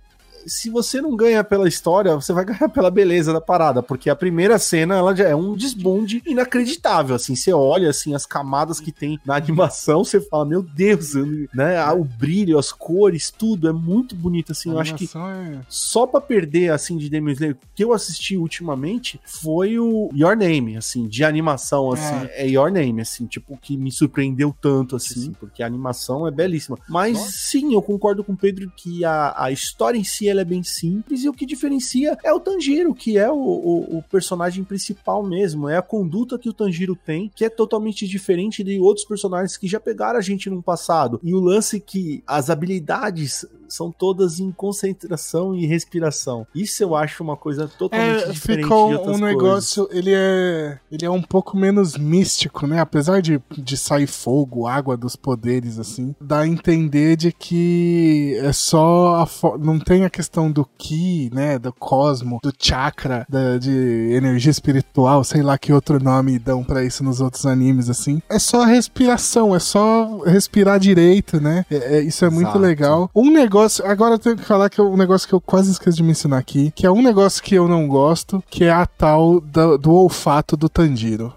se 0.45 0.69
você 0.69 1.01
não 1.01 1.15
ganha 1.15 1.43
pela 1.43 1.67
história, 1.67 2.15
você 2.15 2.33
vai 2.33 2.45
ganhar 2.45 2.69
pela 2.69 2.91
beleza 2.91 3.31
da 3.33 3.41
parada, 3.41 3.81
porque 3.81 4.09
a 4.09 4.15
primeira 4.15 4.57
cena 4.57 4.95
ela 4.95 5.15
já 5.15 5.27
é 5.27 5.35
um 5.35 5.55
desbonde 5.55 6.21
inacreditável, 6.25 7.15
assim, 7.15 7.35
você 7.35 7.53
olha 7.53 7.89
assim 7.89 8.13
as 8.13 8.25
camadas 8.25 8.79
que 8.79 8.91
tem 8.91 9.19
na 9.25 9.35
animação, 9.35 10.03
você 10.03 10.19
fala, 10.19 10.45
meu 10.45 10.61
Deus, 10.61 11.13
né, 11.53 11.83
o 11.91 12.03
brilho, 12.03 12.57
as 12.57 12.71
cores, 12.71 13.31
tudo 13.31 13.67
é 13.67 13.73
muito 13.73 14.15
bonito 14.15 14.51
assim, 14.51 14.71
eu 14.71 14.79
acho 14.79 14.95
que 14.95 15.05
é... 15.05 15.59
só 15.67 16.07
para 16.07 16.21
perder 16.21 16.71
assim 16.71 16.97
de 16.97 17.09
Demon 17.09 17.31
Slayer 17.31 17.57
que 17.75 17.83
eu 17.83 17.93
assisti 17.93 18.37
ultimamente 18.37 19.19
foi 19.25 19.77
o 19.79 20.09
Your 20.13 20.35
Name, 20.35 20.77
assim, 20.77 21.07
de 21.07 21.23
animação 21.23 21.91
assim, 21.91 22.27
é, 22.31 22.45
é 22.45 22.49
Your 22.49 22.71
Name, 22.71 23.01
assim, 23.01 23.25
tipo 23.25 23.57
que 23.57 23.77
me 23.77 23.91
surpreendeu 23.91 24.55
tanto 24.61 24.95
assim, 24.95 25.21
sim. 25.21 25.31
porque 25.39 25.63
a 25.63 25.65
animação 25.65 26.27
é 26.27 26.31
belíssima. 26.31 26.77
Mas 26.87 27.17
Nossa. 27.17 27.31
sim, 27.31 27.73
eu 27.73 27.81
concordo 27.81 28.23
com 28.23 28.33
o 28.33 28.37
Pedro 28.37 28.71
que 28.75 29.03
a, 29.03 29.33
a 29.37 29.51
história 29.51 29.97
em 29.97 30.03
si 30.03 30.27
ela 30.29 30.41
é 30.41 30.45
bem 30.45 30.63
simples 30.63 31.23
e 31.23 31.29
o 31.29 31.33
que 31.33 31.45
diferencia 31.45 32.17
é 32.23 32.33
o 32.33 32.39
Tanjiro, 32.39 32.93
que 32.93 33.17
é 33.17 33.29
o, 33.29 33.35
o, 33.35 33.97
o, 33.97 34.03
personagem 34.03 34.63
principal 34.63 35.23
mesmo. 35.23 35.67
É 35.67 35.77
a 35.77 35.81
conduta 35.81 36.37
que 36.37 36.49
o 36.49 36.53
Tanjiro 36.53 36.95
tem, 36.95 37.31
que 37.33 37.45
é 37.45 37.49
totalmente 37.49 38.07
diferente 38.07 38.63
de 38.63 38.79
outros 38.79 39.05
personagens 39.05 39.57
que 39.57 39.67
já 39.67 39.79
pegaram 39.79 40.19
a 40.19 40.21
gente 40.21 40.49
no 40.49 40.61
passado. 40.61 41.19
E 41.23 41.33
o 41.33 41.39
lance 41.39 41.79
que 41.79 42.23
as 42.25 42.49
habilidades 42.49 43.45
são 43.69 43.91
todas 43.91 44.39
em 44.39 44.51
concentração 44.51 45.55
e 45.55 45.65
respiração. 45.65 46.45
Isso 46.53 46.83
eu 46.83 46.95
acho 46.95 47.23
uma 47.23 47.37
coisa 47.37 47.67
totalmente 47.67 48.23
é, 48.23 48.31
diferente 48.31 48.63
ficou 48.63 48.89
de 48.89 48.95
outras 48.95 49.17
um 49.17 49.19
negócio, 49.25 49.85
coisas. 49.85 49.99
ele 49.99 50.13
é 50.15 50.79
ele 50.91 51.05
é 51.05 51.09
um 51.09 51.21
pouco 51.21 51.55
menos 51.55 51.97
místico, 51.97 52.67
né? 52.67 52.79
Apesar 52.79 53.21
de, 53.21 53.41
de 53.57 53.77
sair 53.77 54.07
fogo, 54.07 54.67
água 54.67 54.97
dos 54.97 55.15
poderes 55.15 55.79
assim, 55.79 56.15
dá 56.19 56.39
a 56.39 56.47
entender 56.47 57.15
de 57.15 57.31
que 57.31 58.37
é 58.41 58.51
só 58.51 59.23
a 59.23 59.57
não 59.57 59.79
tem 59.79 60.03
a 60.03 60.09
questão 60.09 60.51
do 60.51 60.65
ki, 60.77 61.29
né, 61.33 61.59
do 61.59 61.71
cosmo, 61.73 62.39
do 62.41 62.53
chakra, 62.57 63.25
da, 63.29 63.57
de 63.57 64.11
energia 64.11 64.51
espiritual, 64.51 65.23
sei 65.23 65.41
lá 65.41 65.57
que 65.57 65.71
outro 65.71 66.01
nome 66.03 66.39
dão 66.39 66.63
para 66.63 66.83
isso 66.83 67.03
nos 67.03 67.21
outros 67.21 67.45
animes 67.45 67.89
assim. 67.89 68.21
É 68.29 68.39
só 68.39 68.63
a 68.63 68.65
respiração, 68.65 69.55
é 69.55 69.59
só 69.59 70.19
respirar 70.25 70.79
direito, 70.79 71.39
né? 71.39 71.65
É, 71.69 71.97
é, 71.97 72.01
isso 72.01 72.25
é 72.25 72.27
Exato. 72.27 72.41
muito 72.41 72.57
legal. 72.57 73.09
Um 73.15 73.31
negócio 73.31 73.58
negócio. 73.59 73.85
Agora 73.85 74.15
eu 74.15 74.19
tenho 74.19 74.37
que 74.37 74.45
falar 74.45 74.69
que 74.69 74.79
é 74.79 74.83
um 74.83 74.95
negócio 74.95 75.27
que 75.27 75.33
eu 75.33 75.41
quase 75.41 75.71
esqueci 75.71 75.97
de 75.97 76.03
mencionar 76.03 76.39
aqui. 76.39 76.71
Que 76.75 76.85
é 76.85 76.91
um 76.91 77.01
negócio 77.01 77.43
que 77.43 77.55
eu 77.55 77.67
não 77.67 77.87
gosto, 77.87 78.43
que 78.49 78.63
é 78.63 78.71
a 78.71 78.85
tal 78.85 79.39
do, 79.41 79.77
do 79.77 79.91
olfato 79.91 80.55
do 80.55 80.69
Tanjiro. 80.69 81.33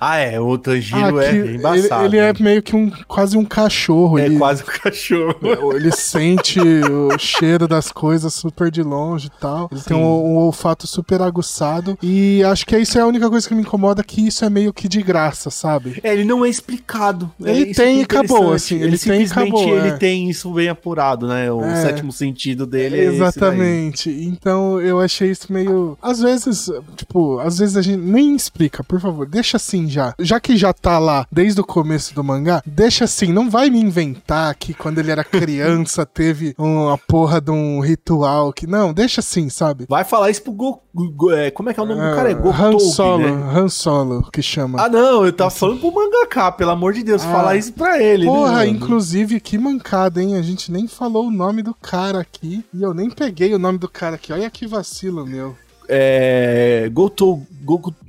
Ah, 0.00 0.16
é, 0.16 0.38
o 0.40 0.56
Tanjiro 0.58 1.18
ah, 1.18 1.24
é 1.24 1.36
embaçado. 1.54 2.04
Ele, 2.04 2.18
ele, 2.18 2.26
é 2.26 2.32
meio 2.42 2.62
que 2.62 2.76
um 2.76 2.90
quase 3.06 3.36
um 3.36 3.44
cachorro. 3.44 4.18
É 4.18 4.26
ele, 4.26 4.38
quase 4.38 4.62
um 4.62 4.66
cachorro. 4.66 5.74
Ele 5.74 5.90
sente 5.92 6.60
o 6.60 7.18
cheiro 7.18 7.66
das 7.66 7.90
coisas 7.90 8.32
super 8.34 8.70
de 8.70 8.82
longe 8.82 9.26
e 9.26 9.40
tal. 9.40 9.68
Ele 9.70 9.80
Sim. 9.80 9.88
tem 9.88 9.96
um, 9.96 10.00
um, 10.00 10.36
olfato 10.36 10.86
super 10.86 11.22
aguçado. 11.22 11.98
E 12.02 12.42
acho 12.44 12.66
que 12.66 12.76
isso 12.78 12.98
é 12.98 13.00
a 13.00 13.06
única 13.06 13.28
coisa 13.28 13.48
que 13.48 13.54
me 13.54 13.62
incomoda, 13.62 14.02
que 14.02 14.26
isso 14.26 14.44
é 14.44 14.50
meio 14.50 14.72
que 14.72 14.88
de 14.88 15.02
graça, 15.02 15.50
sabe? 15.50 16.00
É, 16.02 16.12
ele 16.12 16.24
não 16.24 16.44
é 16.44 16.48
explicado. 16.48 17.30
Ele 17.40 17.70
é, 17.70 17.74
tem 17.74 18.00
e 18.00 18.02
acabou, 18.02 18.52
assim. 18.52 18.76
Ele, 18.76 18.84
ele 18.84 18.98
tem 18.98 19.22
e 19.22 19.24
acabou. 19.24 19.68
Ele 19.68 19.88
é. 19.88 19.96
tem 19.96 20.28
isso 20.28 20.52
bem 20.52 20.68
apurado, 20.68 21.26
né? 21.26 21.50
O 21.50 21.62
é. 21.62 21.82
sétimo 21.82 22.12
sentido 22.12 22.66
dele 22.66 23.00
é 23.00 23.04
Exatamente. 23.04 24.10
Então 24.10 24.80
eu 24.80 25.00
achei 25.00 25.30
isso 25.30 25.52
meio... 25.52 25.96
Às 26.02 26.20
vezes, 26.20 26.70
tipo, 26.96 27.38
às 27.38 27.58
vezes 27.58 27.76
a 27.76 27.82
gente 27.82 28.00
nem 28.00 28.34
explica, 28.34 28.82
por 28.84 29.00
favor. 29.00 29.26
Deixa 29.26 29.56
assim 29.56 29.86
já. 29.94 30.14
Já 30.18 30.40
que 30.40 30.56
já 30.56 30.72
tá 30.72 30.98
lá 30.98 31.26
desde 31.30 31.60
o 31.60 31.64
começo 31.64 32.14
do 32.14 32.24
mangá, 32.24 32.62
deixa 32.66 33.04
assim, 33.04 33.32
não 33.32 33.48
vai 33.48 33.70
me 33.70 33.80
inventar 33.80 34.54
que 34.56 34.74
quando 34.74 34.98
ele 34.98 35.10
era 35.10 35.24
criança 35.24 36.04
teve 36.04 36.54
uma 36.58 36.98
porra 36.98 37.40
de 37.40 37.50
um 37.50 37.80
ritual 37.80 38.52
que. 38.52 38.66
Não, 38.66 38.92
deixa 38.92 39.20
assim, 39.20 39.48
sabe? 39.48 39.86
Vai 39.88 40.04
falar 40.04 40.30
isso 40.30 40.42
pro 40.42 40.52
Goku. 40.52 40.84
Go, 40.94 41.32
é, 41.32 41.50
como 41.50 41.70
é 41.70 41.74
que 41.74 41.80
é 41.80 41.82
o 41.82 41.86
nome 41.86 42.00
é, 42.00 42.10
do 42.10 42.16
cara? 42.16 42.30
É 42.30 42.34
Goku. 42.34 42.62
Han 42.62 42.78
Solo, 42.78 43.36
né? 43.36 43.58
Han 43.58 43.68
Solo, 43.68 44.30
que 44.32 44.42
chama. 44.42 44.82
Ah, 44.82 44.88
não, 44.88 45.24
eu 45.24 45.32
tava 45.32 45.50
falando 45.50 45.80
pro 45.80 45.92
mangaka, 45.92 46.52
pelo 46.52 46.70
amor 46.70 46.92
de 46.92 47.02
Deus, 47.02 47.22
ah, 47.24 47.30
falar 47.32 47.56
isso 47.56 47.72
pra 47.72 48.02
ele. 48.02 48.26
Né, 48.26 48.32
porra, 48.32 48.58
né, 48.58 48.68
inclusive, 48.68 49.40
que 49.40 49.56
mancada, 49.58 50.22
hein? 50.22 50.36
A 50.36 50.42
gente 50.42 50.70
nem 50.70 50.86
falou 50.86 51.26
o 51.26 51.30
nome 51.30 51.62
do 51.62 51.74
cara 51.74 52.20
aqui 52.20 52.64
e 52.72 52.82
eu 52.82 52.92
nem 52.92 53.10
peguei 53.10 53.54
o 53.54 53.58
nome 53.58 53.78
do 53.78 53.88
cara 53.88 54.16
aqui. 54.16 54.32
Olha 54.32 54.50
que 54.50 54.66
vacilo 54.66 55.26
meu 55.26 55.56
é, 55.88 56.88
Gotou, 56.92 57.42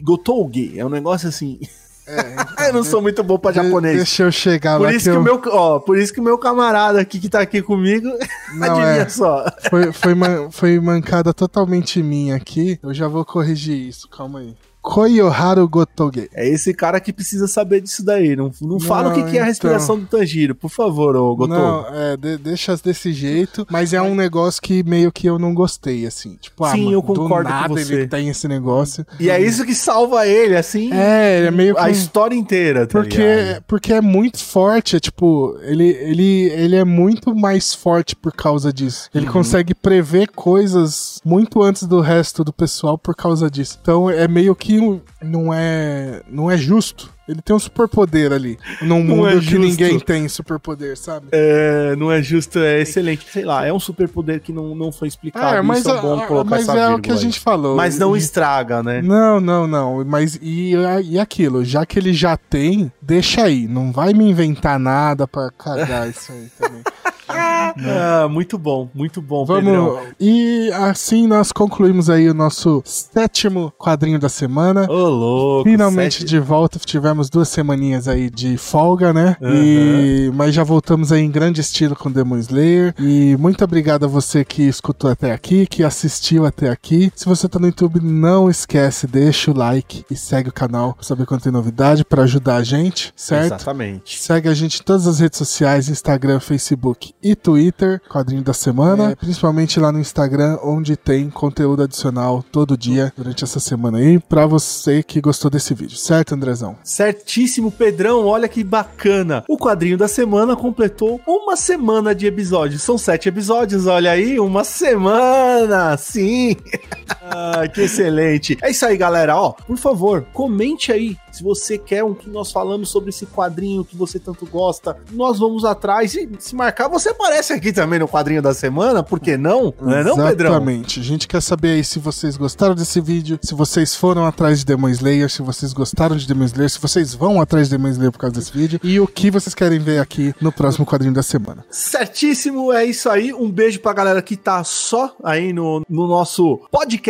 Gotouge. 0.02 0.78
É 0.78 0.86
um 0.86 0.90
negócio 0.90 1.30
assim. 1.30 1.60
É, 2.08 2.20
então, 2.54 2.66
eu 2.68 2.74
não 2.74 2.84
sou 2.84 3.02
muito 3.02 3.24
bom 3.24 3.38
pra 3.38 3.52
japonês. 3.52 3.98
Deixa 3.98 4.24
eu 4.24 4.32
chegar 4.32 4.78
por 4.78 4.84
lá. 4.84 4.94
Isso 4.94 5.10
que, 5.10 5.16
eu... 5.16 5.22
meu, 5.22 5.42
ó, 5.48 5.80
por 5.80 5.98
isso 5.98 6.14
que 6.14 6.20
o 6.20 6.24
meu 6.24 6.38
camarada 6.38 7.00
aqui 7.00 7.20
que 7.20 7.30
tá 7.30 7.40
aqui 7.40 7.62
comigo, 7.62 8.08
não, 8.56 8.68
adivinha 8.68 9.04
é. 9.04 9.10
só. 9.10 9.46
Foi, 9.70 9.92
foi, 9.92 10.16
man, 10.16 10.52
foi 10.52 10.80
mancada 10.80 11.34
totalmente 11.34 12.02
minha 12.02 12.36
aqui. 12.36 12.80
Eu 12.82 12.94
já 12.94 13.08
vou 13.08 13.26
corrigir 13.26 13.88
isso, 13.88 14.08
calma 14.10 14.40
aí. 14.40 14.56
Koyoharu 14.86 15.68
Gotoge. 15.68 16.30
É 16.32 16.48
esse 16.48 16.72
cara 16.72 17.00
que 17.00 17.12
precisa 17.12 17.48
saber 17.48 17.82
disso 17.82 18.06
daí. 18.06 18.36
Não, 18.36 18.52
não, 18.62 18.70
não 18.70 18.80
fala 18.80 19.10
o 19.10 19.14
que, 19.16 19.32
que, 19.32 19.38
é 19.40 19.42
a 19.42 19.46
respiração 19.46 19.96
então... 19.96 20.06
do 20.06 20.20
Tanjiro, 20.20 20.54
por 20.54 20.70
favor, 20.70 21.16
ô 21.16 21.36
Gotoge. 21.36 21.60
Não, 21.60 21.88
é, 21.88 22.16
de, 22.16 22.38
deixa 22.38 22.78
desse 22.78 23.12
jeito, 23.12 23.66
mas 23.68 23.94
é 23.94 24.02
um 24.02 24.14
negócio 24.14 24.62
que 24.62 24.84
meio 24.84 25.12
que 25.12 25.28
eu 25.28 25.40
não 25.40 25.56
gostei, 25.56 26.06
assim. 26.06 26.38
Tipo, 26.40 26.66
ah, 26.66 26.72
Sim, 26.74 26.90
ah, 26.90 26.92
eu 26.92 27.02
concordo 27.02 27.50
com 27.50 27.70
você. 27.70 27.94
ele 27.96 28.08
tem 28.08 28.30
esse 28.30 28.48
negócio. 28.48 29.04
E 29.20 29.28
é 29.28 29.42
isso 29.42 29.66
que 29.66 29.74
salva 29.74 30.28
ele, 30.28 30.56
assim. 30.56 30.94
É, 30.94 31.46
é 31.48 31.52
meio 31.52 31.74
que... 31.74 31.82
A 31.82 31.90
história 31.90 32.36
inteira, 32.36 32.86
tá 32.86 32.92
porque, 32.92 33.18
ligado? 33.18 33.64
porque 33.68 33.92
é 33.92 34.02
muito 34.02 34.38
forte, 34.38 34.98
é 34.98 35.00
tipo, 35.00 35.58
ele, 35.64 35.88
ele, 35.88 36.44
ele 36.52 36.76
é 36.76 36.84
muito 36.84 37.34
mais 37.34 37.74
forte 37.74 38.16
por 38.16 38.32
causa 38.32 38.72
disso. 38.72 39.10
Ele 39.16 39.26
uhum. 39.26 39.34
consegue 39.34 39.74
prever 39.74 40.30
coisas 40.30 41.20
muito 41.26 41.64
antes 41.64 41.88
do 41.88 42.02
resto 42.02 42.44
do 42.44 42.54
pessoal 42.54 43.00
por 43.00 43.16
causa 43.16 43.50
disso. 43.50 43.80
Então 43.82 44.10
é 44.10 44.28
meio 44.28 44.56
que 44.56 44.75
não 45.22 45.54
é, 45.54 46.22
não 46.30 46.50
é 46.50 46.58
justo. 46.58 47.14
Ele 47.28 47.42
tem 47.42 47.56
um 47.56 47.60
superpoder 47.60 48.32
ali. 48.32 48.58
Num 48.82 49.04
não 49.04 49.16
mundo 49.16 49.30
é 49.30 49.40
que 49.40 49.58
ninguém 49.58 50.00
tem 50.00 50.28
superpoder, 50.30 50.96
sabe? 50.96 51.28
É, 51.32 51.96
não 51.96 52.12
é 52.12 52.22
justo, 52.22 52.60
é 52.60 52.82
excelente. 52.82 53.26
Sei 53.28 53.44
lá, 53.44 53.66
é 53.66 53.74
um 53.74 53.80
superpoder 53.80 54.40
que 54.40 54.54
não, 54.54 54.76
não 54.76 54.92
foi 54.92 55.08
explicado. 55.08 55.56
É, 55.56 55.62
mas, 55.62 55.86
é 55.88 56.02
bom 56.02 56.20
colocar 56.28 56.52
mas 56.52 56.70
é 56.70 56.88
o 56.90 57.00
que 57.00 57.12
a 57.12 57.16
gente 57.16 57.40
falou. 57.40 57.76
Mas 57.76 57.98
não 57.98 58.16
estraga, 58.16 58.84
né? 58.84 59.02
Não, 59.02 59.40
não, 59.40 59.66
não. 59.66 60.06
Mas 60.06 60.38
e, 60.40 60.74
e 61.04 61.20
aquilo, 61.20 61.66
já 61.66 61.84
que 61.84 61.98
ele 61.98 62.14
já 62.14 62.38
tem, 62.38 62.92
deixa 63.02 63.44
aí. 63.44 63.68
Não 63.68 63.92
vai 63.92 64.14
me 64.14 64.30
inventar 64.30 64.78
nada 64.80 65.28
pra 65.28 65.50
cagar 65.50 66.08
isso 66.08 66.32
aí 66.32 66.48
também. 66.60 66.84
ah, 67.28 68.28
muito 68.30 68.58
bom, 68.58 68.90
muito 68.94 69.22
bom, 69.22 69.46
Vamos, 69.46 69.64
Pedrão. 69.64 70.00
E 70.20 70.70
assim 70.74 71.28
nós 71.28 71.52
concluímos 71.52 72.10
aí 72.10 72.30
o 72.30 72.34
nosso 72.34 72.82
sétimo 72.86 73.74
quadrinho 73.78 74.20
da 74.20 74.30
semana. 74.30 74.90
Ô, 74.90 75.10
louco. 75.10 75.70
Finalmente 75.70 76.20
sete... 76.20 76.26
de 76.26 76.40
volta, 76.40 76.80
tivemos 76.80 77.30
duas 77.30 77.50
semaninhas 77.50 78.08
aí 78.08 78.30
de 78.30 78.58
folga, 78.58 79.12
né? 79.14 79.36
Uhum. 79.42 79.54
E, 79.56 80.32
mas 80.34 80.54
já 80.54 80.64
voltamos 80.64 81.12
aí 81.12 81.22
em 81.22 81.32
grande 81.32 81.62
estilo 81.62 81.96
com 81.96 82.12
Demon 82.12 82.38
Slayer. 82.38 82.94
E 83.00 83.36
muito 83.38 83.64
obrigado 83.64 84.06
a 84.06 84.08
você 84.08 84.46
que 84.46 84.64
escutou 84.64 85.10
até 85.10 85.32
aqui, 85.32 85.66
que 85.66 85.84
assistiu 85.84 86.46
até 86.46 86.70
aqui. 86.70 87.12
Se 87.16 87.26
você 87.26 87.48
tá 87.50 87.60
no 87.60 87.68
YouTube, 87.68 88.00
não 88.02 88.50
esquece, 88.50 89.08
deixa 89.08 89.52
o 89.52 89.58
like 89.58 90.06
e 90.10 90.16
segue 90.16 90.50
o 90.50 90.54
canal 90.54 90.94
pra 90.94 91.04
saber 91.04 91.26
quando 91.26 91.42
tem 91.42 91.52
novidade, 91.52 92.06
para 92.06 92.24
ajudar 92.24 92.58
a 92.58 92.64
gente, 92.64 93.12
certo? 93.16 93.56
Exatamente. 93.56 94.20
Segue 94.20 94.50
a 94.50 94.54
gente 94.54 94.80
em 94.80 94.84
todas 94.84 95.08
as 95.08 95.20
redes 95.20 95.38
sociais, 95.38 95.90
Instagram, 95.90 96.40
Facebook 96.40 97.15
e 97.22 97.36
Twitter, 97.36 98.02
quadrinho 98.10 98.42
da 98.42 98.54
semana, 98.54 99.12
é, 99.12 99.16
principalmente 99.16 99.80
lá 99.80 99.92
no 99.92 100.00
Instagram, 100.00 100.60
onde 100.64 100.96
tem 100.96 101.30
conteúdo 101.30 101.84
adicional 101.84 102.44
todo 102.52 102.78
dia 102.78 103.12
durante 103.18 103.44
essa 103.44 103.60
semana 103.60 103.98
aí, 103.98 104.20
pra 104.20 104.46
você 104.46 105.02
que 105.02 105.22
gostou 105.22 105.50
desse 105.50 105.74
vídeo, 105.74 105.98
certo, 105.98 106.36
Andrezão? 106.36 106.78
Certíssimo, 106.84 107.72
Pedrão, 107.72 108.26
olha 108.26 108.48
que 108.48 108.64
bacana. 108.64 109.44
O 109.48 109.58
quadrinho 109.58 109.98
da 109.98 110.08
semana 110.08 110.56
completou 110.56 111.20
uma 111.28 111.56
semana 111.56 112.14
de 112.14 112.28
episódios. 112.28 112.82
São 112.82 112.98
sete 112.98 113.30
episódios, 113.30 113.88
olha 113.88 114.12
aí, 114.12 114.40
uma 114.40 114.64
semana, 114.64 115.98
sim. 115.98 116.56
ah, 117.32 117.68
que 117.68 117.82
excelente. 117.82 118.58
É 118.62 118.72
isso 118.72 118.86
aí, 118.86 118.98
galera, 118.98 119.36
ó, 119.36 119.52
por 119.52 119.78
favor, 119.78 120.26
comente 120.34 120.92
aí 120.92 121.18
se 121.36 121.44
você 121.44 121.78
quer 121.78 122.02
um 122.02 122.14
que 122.14 122.30
nós 122.30 122.50
falamos 122.50 122.90
sobre 122.90 123.10
esse 123.10 123.26
quadrinho 123.26 123.84
que 123.84 123.98
você 123.98 124.18
tanto 124.18 124.46
gosta, 124.46 124.96
nós 125.12 125.38
vamos 125.38 125.66
atrás 125.66 126.16
e 126.16 126.30
se 126.40 126.56
marcar, 126.56 126.88
você 126.88 127.10
aparece 127.10 127.52
aqui 127.52 127.74
também 127.74 128.00
no 128.00 128.08
quadrinho 128.08 128.42
da 128.42 128.54
semana, 128.54 129.04
por 129.04 129.20
que 129.20 129.36
não? 129.36 129.74
Não 129.82 129.94
é 129.94 130.02
não, 130.02 130.16
Pedrão? 130.16 130.52
Exatamente. 130.52 131.02
A 131.02 131.04
gente 131.04 131.28
quer 131.28 131.42
saber 131.42 131.72
aí 131.72 131.84
se 131.84 132.00
vocês 132.00 132.38
gostaram 132.38 132.74
desse 132.74 133.02
vídeo, 133.02 133.38
se 133.42 133.54
vocês 133.54 133.94
foram 133.94 134.26
atrás 134.26 134.60
de 134.60 134.66
Demon 134.66 134.88
Slayer, 134.88 135.30
se 135.30 135.42
vocês 135.42 135.74
gostaram 135.74 136.16
de 136.16 136.26
Demon 136.26 136.46
Slayer, 136.46 136.70
se 136.70 136.80
vocês 136.80 137.14
vão 137.14 137.42
atrás 137.42 137.68
de 137.68 137.76
Demon 137.76 137.90
Slayer 137.90 138.14
por 138.14 138.20
causa 138.20 138.38
desse 138.38 138.54
vídeo 138.54 138.80
e 138.82 138.98
o 139.02 139.06
que 139.06 139.30
vocês 139.30 139.54
querem 139.54 139.78
ver 139.78 140.00
aqui 140.00 140.34
no 140.40 140.54
próximo 140.54 140.86
quadrinho 140.86 141.14
da 141.14 141.24
semana. 141.24 141.66
Certíssimo, 141.70 142.72
é 142.72 142.86
isso 142.86 143.10
aí. 143.10 143.34
Um 143.34 143.52
beijo 143.52 143.82
pra 143.82 143.92
galera 143.92 144.22
que 144.22 144.38
tá 144.38 144.64
só 144.64 145.14
aí 145.22 145.52
no, 145.52 145.84
no 145.90 146.08
nosso 146.08 146.62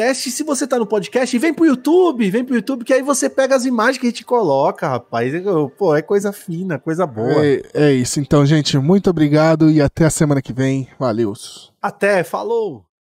podcast. 0.05 0.31
Se 0.31 0.43
você 0.43 0.67
tá 0.67 0.77
no 0.77 0.85
podcast, 0.85 1.37
vem 1.37 1.53
pro 1.53 1.65
YouTube, 1.65 2.29
vem 2.29 2.43
pro 2.43 2.55
YouTube 2.55 2.85
que 2.85 2.93
aí 2.93 3.01
você 3.01 3.29
pega 3.29 3.55
as 3.55 3.65
imagens 3.65 3.97
que 3.97 4.07
a 4.07 4.09
gente 4.09 4.25
coloca, 4.25 4.87
rapaz. 4.87 5.33
Pô, 5.77 5.95
é 5.95 6.01
coisa 6.01 6.31
fina, 6.31 6.77
coisa 6.77 7.07
boa. 7.07 7.45
É, 7.45 7.61
é 7.73 7.91
isso. 7.91 8.19
Então, 8.19 8.45
gente, 8.45 8.77
muito 8.77 9.09
obrigado 9.09 9.69
e 9.69 9.81
até 9.81 10.05
a 10.05 10.09
semana 10.09 10.41
que 10.41 10.53
vem. 10.53 10.87
Valeu. 10.99 11.33
Até, 11.81 12.23
falou! 12.23 12.94